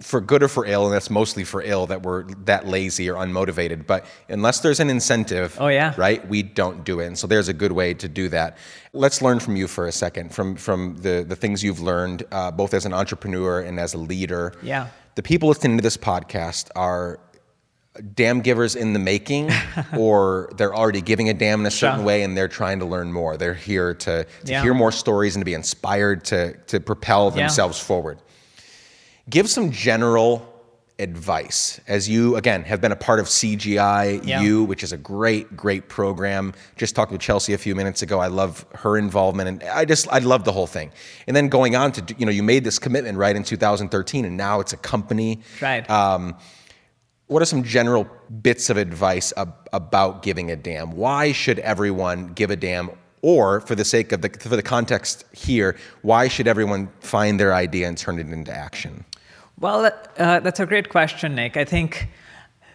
for 0.00 0.20
good 0.20 0.42
or 0.42 0.48
for 0.48 0.64
ill, 0.66 0.86
and 0.86 0.94
that's 0.94 1.10
mostly 1.10 1.44
for 1.44 1.62
ill 1.62 1.86
that 1.86 2.02
we're 2.02 2.24
that 2.44 2.66
lazy 2.66 3.08
or 3.08 3.14
unmotivated. 3.14 3.86
But 3.86 4.06
unless 4.28 4.60
there's 4.60 4.80
an 4.80 4.90
incentive, 4.90 5.56
Oh, 5.60 5.68
yeah. 5.68 5.94
right, 5.96 6.26
we 6.28 6.42
don't 6.42 6.84
do 6.84 7.00
it. 7.00 7.06
And 7.06 7.18
so 7.18 7.26
there's 7.26 7.48
a 7.48 7.52
good 7.52 7.72
way 7.72 7.94
to 7.94 8.08
do 8.08 8.28
that. 8.28 8.58
Let's 8.92 9.22
learn 9.22 9.38
from 9.40 9.56
you 9.56 9.66
for 9.68 9.86
a 9.86 9.92
second, 9.92 10.34
from 10.34 10.56
from 10.56 10.96
the 10.98 11.24
the 11.28 11.36
things 11.36 11.62
you've 11.64 11.80
learned, 11.80 12.24
uh, 12.32 12.50
both 12.50 12.74
as 12.74 12.86
an 12.86 12.92
entrepreneur 12.92 13.60
and 13.60 13.78
as 13.80 13.94
a 13.94 13.98
leader. 13.98 14.52
Yeah. 14.62 14.88
The 15.16 15.22
people 15.22 15.48
listening 15.48 15.76
to 15.78 15.82
this 15.82 15.96
podcast 15.96 16.68
are 16.76 17.18
damn 18.14 18.40
givers 18.40 18.76
in 18.76 18.92
the 18.92 18.98
making 19.00 19.50
or 19.98 20.50
they're 20.56 20.74
already 20.74 21.00
giving 21.00 21.28
a 21.28 21.34
damn 21.34 21.60
in 21.60 21.66
a 21.66 21.70
certain 21.70 21.98
Sure. 21.98 22.06
way 22.06 22.22
and 22.22 22.36
they're 22.36 22.46
trying 22.46 22.78
to 22.78 22.84
learn 22.84 23.12
more 23.12 23.36
they're 23.36 23.54
here 23.54 23.92
to, 23.94 24.22
to 24.24 24.28
Yeah. 24.52 24.62
hear 24.62 24.72
more 24.72 24.92
stories 24.92 25.34
and 25.34 25.40
to 25.40 25.44
be 25.44 25.54
inspired 25.54 26.24
to, 26.26 26.52
to 26.68 26.78
propel 26.78 27.32
Yeah. 27.34 27.42
themselves 27.42 27.80
forward 27.80 28.18
give 29.28 29.48
some 29.48 29.70
general 29.70 30.44
advice 31.00 31.80
as 31.86 32.08
you 32.08 32.34
again 32.34 32.64
have 32.64 32.80
been 32.80 32.90
a 32.90 32.96
part 32.96 33.20
of 33.20 33.26
cgi 33.26 34.20
Yeah. 34.26 34.40
u 34.40 34.64
which 34.64 34.82
is 34.82 34.90
a 34.92 34.96
great 34.96 35.56
great 35.56 35.88
program 35.88 36.52
just 36.76 36.96
talked 36.96 37.12
with 37.12 37.20
chelsea 37.20 37.52
a 37.52 37.58
few 37.58 37.76
minutes 37.76 38.02
ago 38.02 38.18
i 38.18 38.26
love 38.26 38.66
her 38.74 38.98
involvement 38.98 39.48
and 39.48 39.62
i 39.70 39.84
just 39.84 40.08
i 40.10 40.18
love 40.18 40.42
the 40.42 40.50
whole 40.50 40.66
thing 40.66 40.90
and 41.28 41.36
then 41.36 41.46
going 41.48 41.76
on 41.76 41.92
to 41.92 42.14
you 42.18 42.26
know 42.26 42.32
you 42.32 42.42
made 42.42 42.64
this 42.64 42.80
commitment 42.80 43.16
right 43.16 43.36
in 43.36 43.44
2013 43.44 44.24
and 44.24 44.36
now 44.36 44.58
it's 44.58 44.72
a 44.72 44.76
company 44.76 45.40
Right. 45.62 45.88
Um, 45.88 46.36
what 47.28 47.42
are 47.42 47.46
some 47.46 47.62
general 47.62 48.08
bits 48.42 48.68
of 48.70 48.76
advice 48.78 49.32
ab- 49.36 49.68
about 49.74 50.22
giving 50.22 50.50
a 50.50 50.56
damn? 50.56 50.92
Why 50.92 51.30
should 51.32 51.58
everyone 51.58 52.28
give 52.28 52.50
a 52.50 52.56
damn? 52.56 52.88
Or 53.20 53.60
for 53.60 53.74
the 53.74 53.84
sake 53.84 54.12
of 54.12 54.22
the 54.22 54.30
for 54.30 54.56
the 54.56 54.62
context 54.62 55.24
here, 55.32 55.76
why 56.00 56.28
should 56.28 56.48
everyone 56.48 56.88
find 57.00 57.38
their 57.38 57.52
idea 57.52 57.86
and 57.86 57.98
turn 57.98 58.18
it 58.18 58.28
into 58.30 58.50
action? 58.50 59.04
Well, 59.60 59.90
uh, 60.18 60.40
that's 60.40 60.60
a 60.60 60.66
great 60.66 60.88
question, 60.88 61.34
Nick. 61.34 61.56
I 61.56 61.64
think 61.64 62.08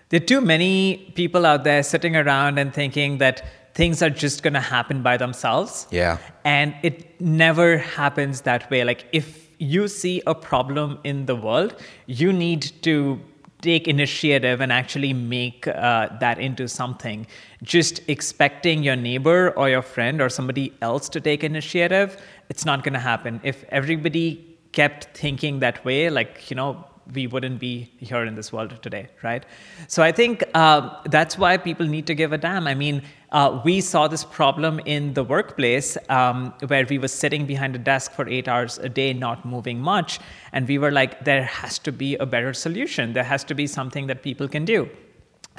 there 0.10 0.22
are 0.22 0.26
too 0.26 0.42
many 0.42 1.14
people 1.16 1.46
out 1.46 1.64
there 1.64 1.82
sitting 1.82 2.16
around 2.16 2.58
and 2.58 2.74
thinking 2.74 3.20
that 3.20 3.46
things 3.74 4.02
are 4.02 4.10
just 4.10 4.44
going 4.44 4.54
to 4.54 4.60
happen 4.60 5.02
by 5.02 5.18
themselves. 5.18 5.88
Yeah. 5.92 6.18
And 6.44 6.76
it 6.84 7.20
never 7.22 7.78
happens 7.78 8.42
that 8.42 8.70
way. 8.70 8.84
Like, 8.84 9.06
if 9.14 9.50
you 9.60 9.88
see 9.88 10.22
a 10.28 10.36
problem 10.36 11.00
in 11.04 11.26
the 11.26 11.36
world, 11.36 11.76
you 12.06 12.34
need 12.34 12.72
to 12.82 13.20
take 13.62 13.88
initiative 13.88 14.60
and 14.60 14.74
actually 14.74 15.14
make 15.14 15.66
uh, 15.68 16.10
that 16.20 16.38
into 16.38 16.68
something. 16.68 17.26
Just 17.64 18.02
expecting 18.10 18.84
your 18.84 18.98
neighbor 18.98 19.52
or 19.52 19.70
your 19.70 19.82
friend 19.82 20.22
or 20.22 20.28
somebody 20.28 20.74
else 20.82 21.08
to 21.10 21.22
take 21.22 21.46
initiative, 21.46 22.22
it's 22.50 22.66
not 22.66 22.84
going 22.84 22.94
to 22.94 23.00
happen. 23.00 23.40
If 23.42 23.64
everybody 23.70 24.53
kept 24.74 25.16
thinking 25.18 25.60
that 25.60 25.84
way, 25.86 26.10
like, 26.10 26.50
you 26.50 26.56
know, 26.56 26.86
we 27.14 27.28
wouldn't 27.28 27.60
be 27.60 27.92
here 27.98 28.24
in 28.24 28.36
this 28.36 28.54
world 28.54 28.82
today, 28.82 29.08
right? 29.24 29.46
So 29.88 30.04
I 30.04 30.12
think 30.12 30.44
uh, 30.54 31.02
that's 31.06 31.38
why 31.38 31.58
people 31.58 31.86
need 31.86 32.08
to 32.08 32.16
give 32.16 32.32
a 32.32 32.38
damn. 32.38 32.66
I 32.68 32.76
mean, 32.76 33.04
uh, 33.32 33.62
we 33.66 33.82
saw 33.82 34.08
this 34.08 34.24
problem 34.24 34.80
in 34.86 35.14
the 35.14 35.24
workplace 35.24 35.98
um, 36.10 36.54
where 36.68 36.86
we 36.86 36.98
were 36.98 37.08
sitting 37.08 37.46
behind 37.46 37.76
a 37.76 37.80
desk 37.80 38.14
for 38.14 38.28
eight 38.30 38.48
hours 38.48 38.78
a 38.78 38.90
day, 38.90 39.12
not 39.14 39.44
moving 39.44 39.80
much, 39.80 40.20
and 40.54 40.68
we 40.68 40.78
were 40.78 40.92
like, 40.92 41.26
there 41.26 41.44
has 41.44 41.78
to 41.80 41.92
be 41.92 42.16
a 42.18 42.26
better 42.26 42.54
solution. 42.54 43.14
There 43.14 43.24
has 43.24 43.44
to 43.46 43.56
be 43.56 43.68
something 43.68 44.08
that 44.08 44.22
people 44.22 44.48
can 44.48 44.66
do. 44.66 44.90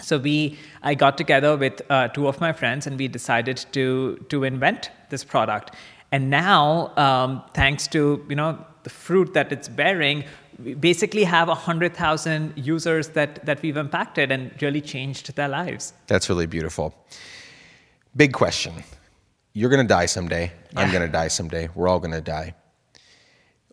So 0.00 0.18
we, 0.18 0.58
I 0.82 0.94
got 0.94 1.16
together 1.18 1.56
with 1.56 1.82
uh, 1.90 2.08
two 2.08 2.26
of 2.26 2.40
my 2.40 2.52
friends, 2.52 2.86
and 2.86 2.98
we 2.98 3.06
decided 3.06 3.64
to 3.72 4.24
to 4.28 4.44
invent 4.44 4.90
this 5.10 5.22
product. 5.22 5.74
And 6.10 6.30
now, 6.30 6.92
um, 6.96 7.42
thanks 7.54 7.86
to 7.88 8.24
you 8.28 8.34
know 8.34 8.58
the 8.84 8.90
fruit 8.90 9.34
that 9.34 9.50
it's 9.50 9.68
bearing, 9.68 10.24
we 10.62 10.74
basically 10.74 11.24
have 11.24 11.48
100,000 11.48 12.52
users 12.56 13.08
that, 13.08 13.44
that 13.44 13.60
we've 13.62 13.76
impacted 13.76 14.30
and 14.30 14.50
really 14.62 14.80
changed 14.80 15.34
their 15.34 15.48
lives. 15.48 15.92
That's 16.06 16.28
really 16.28 16.46
beautiful. 16.46 16.94
Big 18.14 18.32
question. 18.32 18.84
You're 19.54 19.70
going 19.70 19.84
to 19.86 19.88
die 19.88 20.06
someday. 20.06 20.52
Yeah. 20.72 20.80
I'm 20.80 20.92
going 20.92 21.02
to 21.02 21.12
die 21.12 21.28
someday. 21.28 21.68
We're 21.74 21.88
all 21.88 21.98
going 21.98 22.12
to 22.12 22.20
die. 22.20 22.54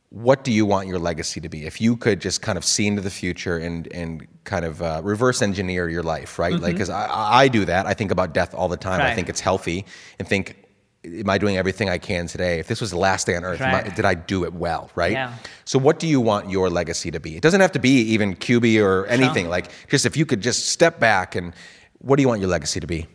What 0.10 0.44
do 0.44 0.52
you 0.52 0.66
want 0.66 0.88
your 0.88 1.00
legacy 1.00 1.40
to 1.42 1.50
be? 1.50 1.66
If 1.66 1.80
you 1.80 1.96
could 1.96 2.20
just 2.20 2.42
kind 2.42 2.58
of 2.58 2.66
see 2.66 2.88
into 2.88 3.02
the 3.02 3.10
future 3.10 3.58
and, 3.58 3.88
and 3.94 4.28
kind 4.44 4.66
of 4.66 4.82
uh, 4.82 5.02
reverse 5.04 5.42
engineer 5.42 5.88
your 5.88 6.04
life, 6.04 6.38
right? 6.38 6.54
Mm-hmm. 6.54 6.64
Like, 6.64 6.74
because 6.74 6.90
I, 6.90 7.08
I 7.10 7.48
do 7.48 7.64
that. 7.66 7.86
I 7.86 7.94
think 7.94 8.12
about 8.12 8.34
death 8.34 8.54
all 8.54 8.68
the 8.68 8.78
time. 8.78 9.00
Right. 9.00 9.12
I 9.12 9.16
think 9.16 9.30
it's 9.30 9.40
healthy 9.40 9.86
and 10.20 10.28
think 10.28 10.61
am 11.04 11.30
I 11.30 11.38
doing 11.38 11.58
everything 11.58 11.90
I 11.90 11.98
can 11.98 12.28
today? 12.28 12.60
If 12.60 12.68
this 12.68 12.82
was 12.82 12.92
the 12.92 12.98
last 12.98 13.26
day 13.28 13.36
on 13.36 13.44
earth, 13.44 13.60
right. 13.60 13.86
I, 13.86 13.90
did 13.90 14.06
I 14.06 14.14
do 14.14 14.44
it 14.44 14.54
well? 14.54 14.92
Right. 14.96 15.14
Yeah. 15.14 15.36
So, 15.66 15.80
what 15.80 16.00
do 16.00 16.08
you 16.08 16.22
want 16.22 16.50
your 16.50 16.70
legacy 16.70 17.12
to 17.12 17.20
be? 17.20 17.36
It 17.36 17.42
doesn't 17.42 17.62
have 17.62 17.72
to 17.74 17.80
be 17.80 18.02
even 18.02 18.36
Cubii 18.36 18.84
or 18.84 19.06
anything. 19.08 19.46
Sure. 19.46 19.52
Like, 19.52 19.72
just 19.90 20.06
if 20.06 20.16
you 20.16 20.26
could 20.26 20.42
just 20.42 20.70
step 20.70 21.00
back 21.00 21.36
and 21.36 21.54
what 22.00 22.16
do 22.16 22.22
you 22.22 22.28
want 22.28 22.42
your 22.42 22.50
legacy 22.50 22.80
to 22.80 22.88
be? 22.88 23.08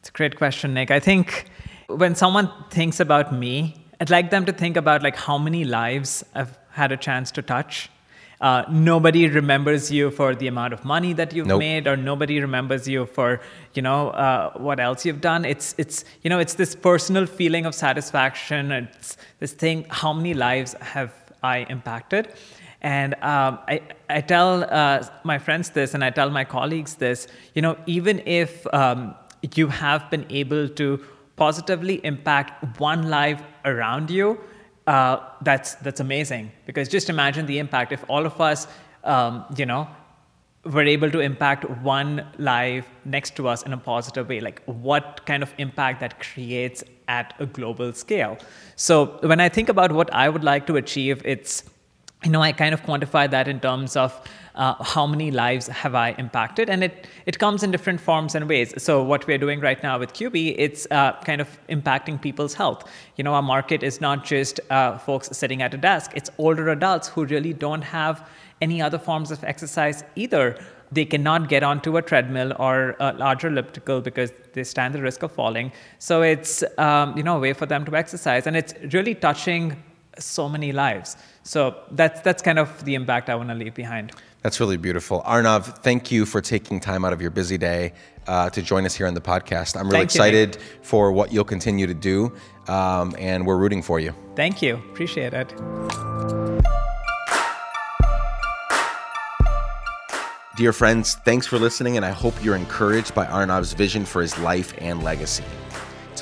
It's 0.00 0.08
a 0.08 0.12
great 0.12 0.36
question, 0.36 0.74
Nick. 0.74 0.90
I 0.90 1.00
think 1.00 1.46
when 1.86 2.14
someone 2.14 2.50
thinks 2.70 3.00
about 3.00 3.32
me, 3.32 3.86
I'd 4.00 4.10
like 4.10 4.30
them 4.30 4.44
to 4.46 4.52
think 4.52 4.76
about 4.76 5.02
like 5.02 5.16
how 5.16 5.38
many 5.38 5.64
lives 5.64 6.24
I've 6.34 6.58
had 6.70 6.92
a 6.92 6.96
chance 6.96 7.30
to 7.32 7.42
touch 7.42 7.90
uh, 8.40 8.64
nobody 8.70 9.28
remembers 9.28 9.90
you 9.90 10.10
for 10.10 10.34
the 10.34 10.48
amount 10.48 10.72
of 10.72 10.84
money 10.84 11.12
that 11.12 11.32
you've 11.32 11.46
nope. 11.46 11.58
made, 11.58 11.86
or 11.86 11.96
nobody 11.96 12.40
remembers 12.40 12.88
you 12.88 13.06
for 13.06 13.40
you 13.74 13.82
know 13.82 14.10
uh, 14.10 14.52
what 14.56 14.80
else 14.80 15.04
you've 15.06 15.20
done. 15.20 15.44
It's 15.44 15.74
it's 15.78 16.04
you 16.22 16.30
know 16.30 16.38
it's 16.38 16.54
this 16.54 16.74
personal 16.74 17.26
feeling 17.26 17.66
of 17.66 17.74
satisfaction. 17.74 18.72
It's 18.72 19.16
this 19.38 19.52
thing. 19.52 19.86
How 19.88 20.12
many 20.12 20.34
lives 20.34 20.74
have 20.80 21.12
I 21.42 21.58
impacted? 21.70 22.32
And 22.80 23.14
um, 23.22 23.60
I, 23.66 23.80
I 24.10 24.20
tell 24.20 24.64
uh, 24.64 25.06
my 25.22 25.38
friends 25.38 25.70
this, 25.70 25.94
and 25.94 26.04
I 26.04 26.10
tell 26.10 26.28
my 26.28 26.44
colleagues 26.44 26.96
this. 26.96 27.28
You 27.54 27.62
know, 27.62 27.78
even 27.86 28.20
if 28.26 28.66
um, 28.74 29.14
you 29.54 29.68
have 29.68 30.10
been 30.10 30.26
able 30.28 30.68
to 30.68 31.00
positively 31.36 32.04
impact 32.04 32.78
one 32.78 33.08
life 33.08 33.42
around 33.64 34.10
you, 34.10 34.38
uh, 34.86 35.18
that's 35.42 35.74
that's 35.76 36.00
amazing. 36.00 36.52
Because 36.66 36.88
just 36.88 37.08
imagine 37.08 37.46
the 37.46 37.58
impact. 37.58 37.92
If 37.92 38.04
all 38.08 38.26
of 38.26 38.40
us 38.40 38.66
um, 39.04 39.44
you 39.56 39.66
know 39.66 39.88
were 40.64 40.82
able 40.82 41.10
to 41.10 41.20
impact 41.20 41.68
one 41.82 42.26
life 42.38 42.88
next 43.04 43.36
to 43.36 43.46
us 43.48 43.62
in 43.64 43.72
a 43.74 43.76
positive 43.76 44.28
way 44.30 44.40
like 44.40 44.62
what 44.64 45.20
kind 45.26 45.42
of 45.42 45.52
impact 45.58 46.00
that 46.00 46.18
creates 46.20 46.82
at 47.06 47.34
a 47.38 47.44
global 47.44 47.92
scale? 47.92 48.38
So 48.76 49.18
when 49.20 49.40
i 49.40 49.48
think 49.50 49.68
about 49.68 49.92
what 49.92 50.12
i 50.14 50.26
would 50.28 50.42
like 50.42 50.66
to 50.66 50.76
achieve 50.76 51.20
it's 51.24 51.64
you 52.24 52.30
know 52.30 52.40
i 52.40 52.52
kind 52.52 52.74
of 52.74 52.82
quantify 52.82 53.30
that 53.30 53.48
in 53.48 53.60
terms 53.60 53.96
of 53.96 54.20
uh, 54.54 54.74
how 54.82 55.06
many 55.06 55.30
lives 55.30 55.66
have 55.66 55.94
I 55.94 56.12
impacted? 56.12 56.70
And 56.70 56.84
it, 56.84 57.06
it 57.26 57.38
comes 57.38 57.62
in 57.62 57.70
different 57.70 58.00
forms 58.00 58.34
and 58.34 58.48
ways. 58.48 58.72
So 58.82 59.02
what 59.02 59.26
we're 59.26 59.38
doing 59.38 59.60
right 59.60 59.82
now 59.82 59.98
with 59.98 60.12
Cubii, 60.12 60.54
it's 60.56 60.86
uh, 60.90 61.12
kind 61.24 61.40
of 61.40 61.48
impacting 61.68 62.20
people's 62.20 62.54
health. 62.54 62.88
You 63.16 63.24
know, 63.24 63.34
our 63.34 63.42
market 63.42 63.82
is 63.82 64.00
not 64.00 64.24
just 64.24 64.60
uh, 64.70 64.98
folks 64.98 65.28
sitting 65.36 65.62
at 65.62 65.74
a 65.74 65.76
desk, 65.76 66.12
it's 66.14 66.30
older 66.38 66.68
adults 66.68 67.08
who 67.08 67.24
really 67.26 67.52
don't 67.52 67.82
have 67.82 68.28
any 68.60 68.80
other 68.80 68.98
forms 68.98 69.30
of 69.30 69.42
exercise 69.42 70.04
either. 70.14 70.58
They 70.92 71.04
cannot 71.04 71.48
get 71.48 71.64
onto 71.64 71.96
a 71.96 72.02
treadmill 72.02 72.52
or 72.60 72.94
a 73.00 73.12
larger 73.14 73.48
elliptical 73.48 74.00
because 74.00 74.30
they 74.52 74.62
stand 74.62 74.94
the 74.94 75.02
risk 75.02 75.24
of 75.24 75.32
falling. 75.32 75.72
So 75.98 76.22
it's 76.22 76.62
um, 76.78 77.16
you 77.16 77.24
know 77.24 77.36
a 77.38 77.40
way 77.40 77.52
for 77.52 77.66
them 77.66 77.84
to 77.86 77.96
exercise, 77.96 78.46
and 78.46 78.56
it's 78.56 78.74
really 78.92 79.14
touching 79.16 79.82
so 80.18 80.48
many 80.48 80.72
lives. 80.72 81.16
So 81.42 81.76
that's 81.90 82.20
that's 82.20 82.42
kind 82.42 82.58
of 82.58 82.84
the 82.84 82.94
impact 82.94 83.28
I 83.28 83.34
want 83.34 83.48
to 83.50 83.54
leave 83.54 83.74
behind. 83.74 84.12
That's 84.42 84.60
really 84.60 84.76
beautiful. 84.76 85.22
Arnav, 85.22 85.78
thank 85.78 86.12
you 86.12 86.26
for 86.26 86.40
taking 86.40 86.78
time 86.78 87.04
out 87.04 87.14
of 87.14 87.22
your 87.22 87.30
busy 87.30 87.56
day 87.56 87.94
uh, 88.26 88.50
to 88.50 88.60
join 88.60 88.84
us 88.84 88.94
here 88.94 89.06
on 89.06 89.14
the 89.14 89.20
podcast. 89.20 89.74
I'm 89.76 89.86
really 89.86 90.00
thank 90.00 90.10
excited 90.10 90.56
you, 90.56 90.62
for 90.82 91.12
what 91.12 91.32
you'll 91.32 91.44
continue 91.44 91.86
to 91.86 91.94
do, 91.94 92.32
um, 92.68 93.14
and 93.18 93.46
we're 93.46 93.56
rooting 93.56 93.82
for 93.82 93.98
you. 94.00 94.14
Thank 94.36 94.60
you. 94.60 94.76
Appreciate 94.76 95.32
it. 95.32 95.48
Dear 100.56 100.72
friends, 100.72 101.14
thanks 101.24 101.46
for 101.48 101.58
listening, 101.58 101.96
and 101.96 102.06
I 102.06 102.10
hope 102.10 102.34
you're 102.44 102.54
encouraged 102.54 103.12
by 103.12 103.26
Arnav's 103.26 103.72
vision 103.72 104.04
for 104.04 104.22
his 104.22 104.38
life 104.38 104.72
and 104.78 105.02
legacy. 105.02 105.42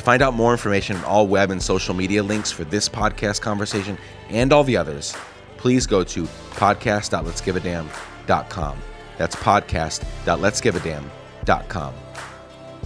To 0.03 0.05
find 0.05 0.21
out 0.21 0.35
more 0.35 0.51
information 0.51 0.97
on 0.97 1.05
all 1.05 1.29
web 1.29 1.53
and 1.53 1.63
social 1.63 1.95
media 1.95 2.25
links 2.25 2.51
for 2.51 2.65
this 2.65 2.89
podcast 2.89 3.41
conversation 3.41 3.97
and 4.31 4.53
all 4.53 4.65
the 4.65 4.77
others, 4.77 5.15
please 5.59 5.87
go 5.87 6.03
to 6.03 6.25
podcast.let'sgiveadamn.com. 6.55 8.79
That's 9.17 9.37
podcast.let'sgiveadamn.com. 9.37 11.95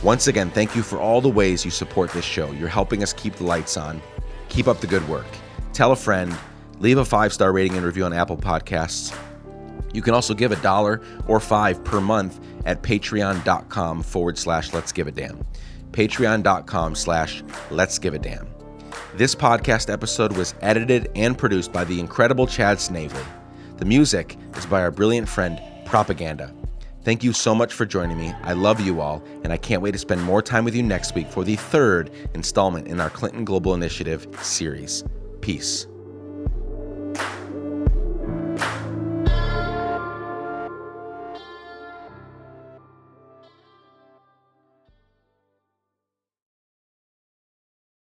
Once 0.02 0.26
again, 0.26 0.50
thank 0.50 0.76
you 0.76 0.82
for 0.82 1.00
all 1.00 1.22
the 1.22 1.28
ways 1.30 1.64
you 1.64 1.70
support 1.70 2.10
this 2.10 2.26
show. 2.26 2.52
You're 2.52 2.68
helping 2.68 3.02
us 3.02 3.14
keep 3.14 3.36
the 3.36 3.44
lights 3.44 3.78
on. 3.78 4.02
Keep 4.50 4.68
up 4.68 4.82
the 4.82 4.86
good 4.86 5.08
work. 5.08 5.24
Tell 5.72 5.92
a 5.92 5.96
friend, 5.96 6.36
leave 6.80 6.98
a 6.98 7.04
five 7.06 7.32
star 7.32 7.50
rating 7.50 7.78
and 7.78 7.86
review 7.86 8.04
on 8.04 8.12
Apple 8.12 8.36
Podcasts. 8.36 9.18
You 9.94 10.02
can 10.02 10.12
also 10.12 10.34
give 10.34 10.52
a 10.52 10.56
dollar 10.56 11.00
or 11.26 11.40
five 11.40 11.82
per 11.82 11.98
month 11.98 12.38
at 12.66 12.82
patreon.com 12.82 14.02
forward 14.02 14.36
slash 14.36 14.74
let's 14.74 14.92
give 14.92 15.06
a 15.06 15.12
damn. 15.12 15.42
Patreon.com 15.92 16.94
slash 16.94 17.42
let's 17.70 17.98
give 17.98 18.14
a 18.14 18.18
damn. 18.18 18.48
This 19.14 19.34
podcast 19.34 19.92
episode 19.92 20.36
was 20.36 20.54
edited 20.60 21.10
and 21.14 21.36
produced 21.36 21.72
by 21.72 21.84
the 21.84 21.98
incredible 21.98 22.46
Chad 22.46 22.80
Snavely. 22.80 23.22
The 23.78 23.84
music 23.84 24.36
is 24.56 24.66
by 24.66 24.82
our 24.82 24.90
brilliant 24.90 25.28
friend, 25.28 25.60
Propaganda. 25.84 26.52
Thank 27.02 27.22
you 27.22 27.32
so 27.32 27.54
much 27.54 27.72
for 27.72 27.86
joining 27.86 28.18
me. 28.18 28.34
I 28.42 28.52
love 28.54 28.80
you 28.80 29.00
all, 29.00 29.22
and 29.44 29.52
I 29.52 29.58
can't 29.58 29.80
wait 29.80 29.92
to 29.92 29.98
spend 29.98 30.22
more 30.22 30.42
time 30.42 30.64
with 30.64 30.74
you 30.74 30.82
next 30.82 31.14
week 31.14 31.28
for 31.28 31.44
the 31.44 31.56
third 31.56 32.10
installment 32.34 32.88
in 32.88 33.00
our 33.00 33.10
Clinton 33.10 33.44
Global 33.44 33.74
Initiative 33.74 34.26
series. 34.42 35.04
Peace. 35.40 35.86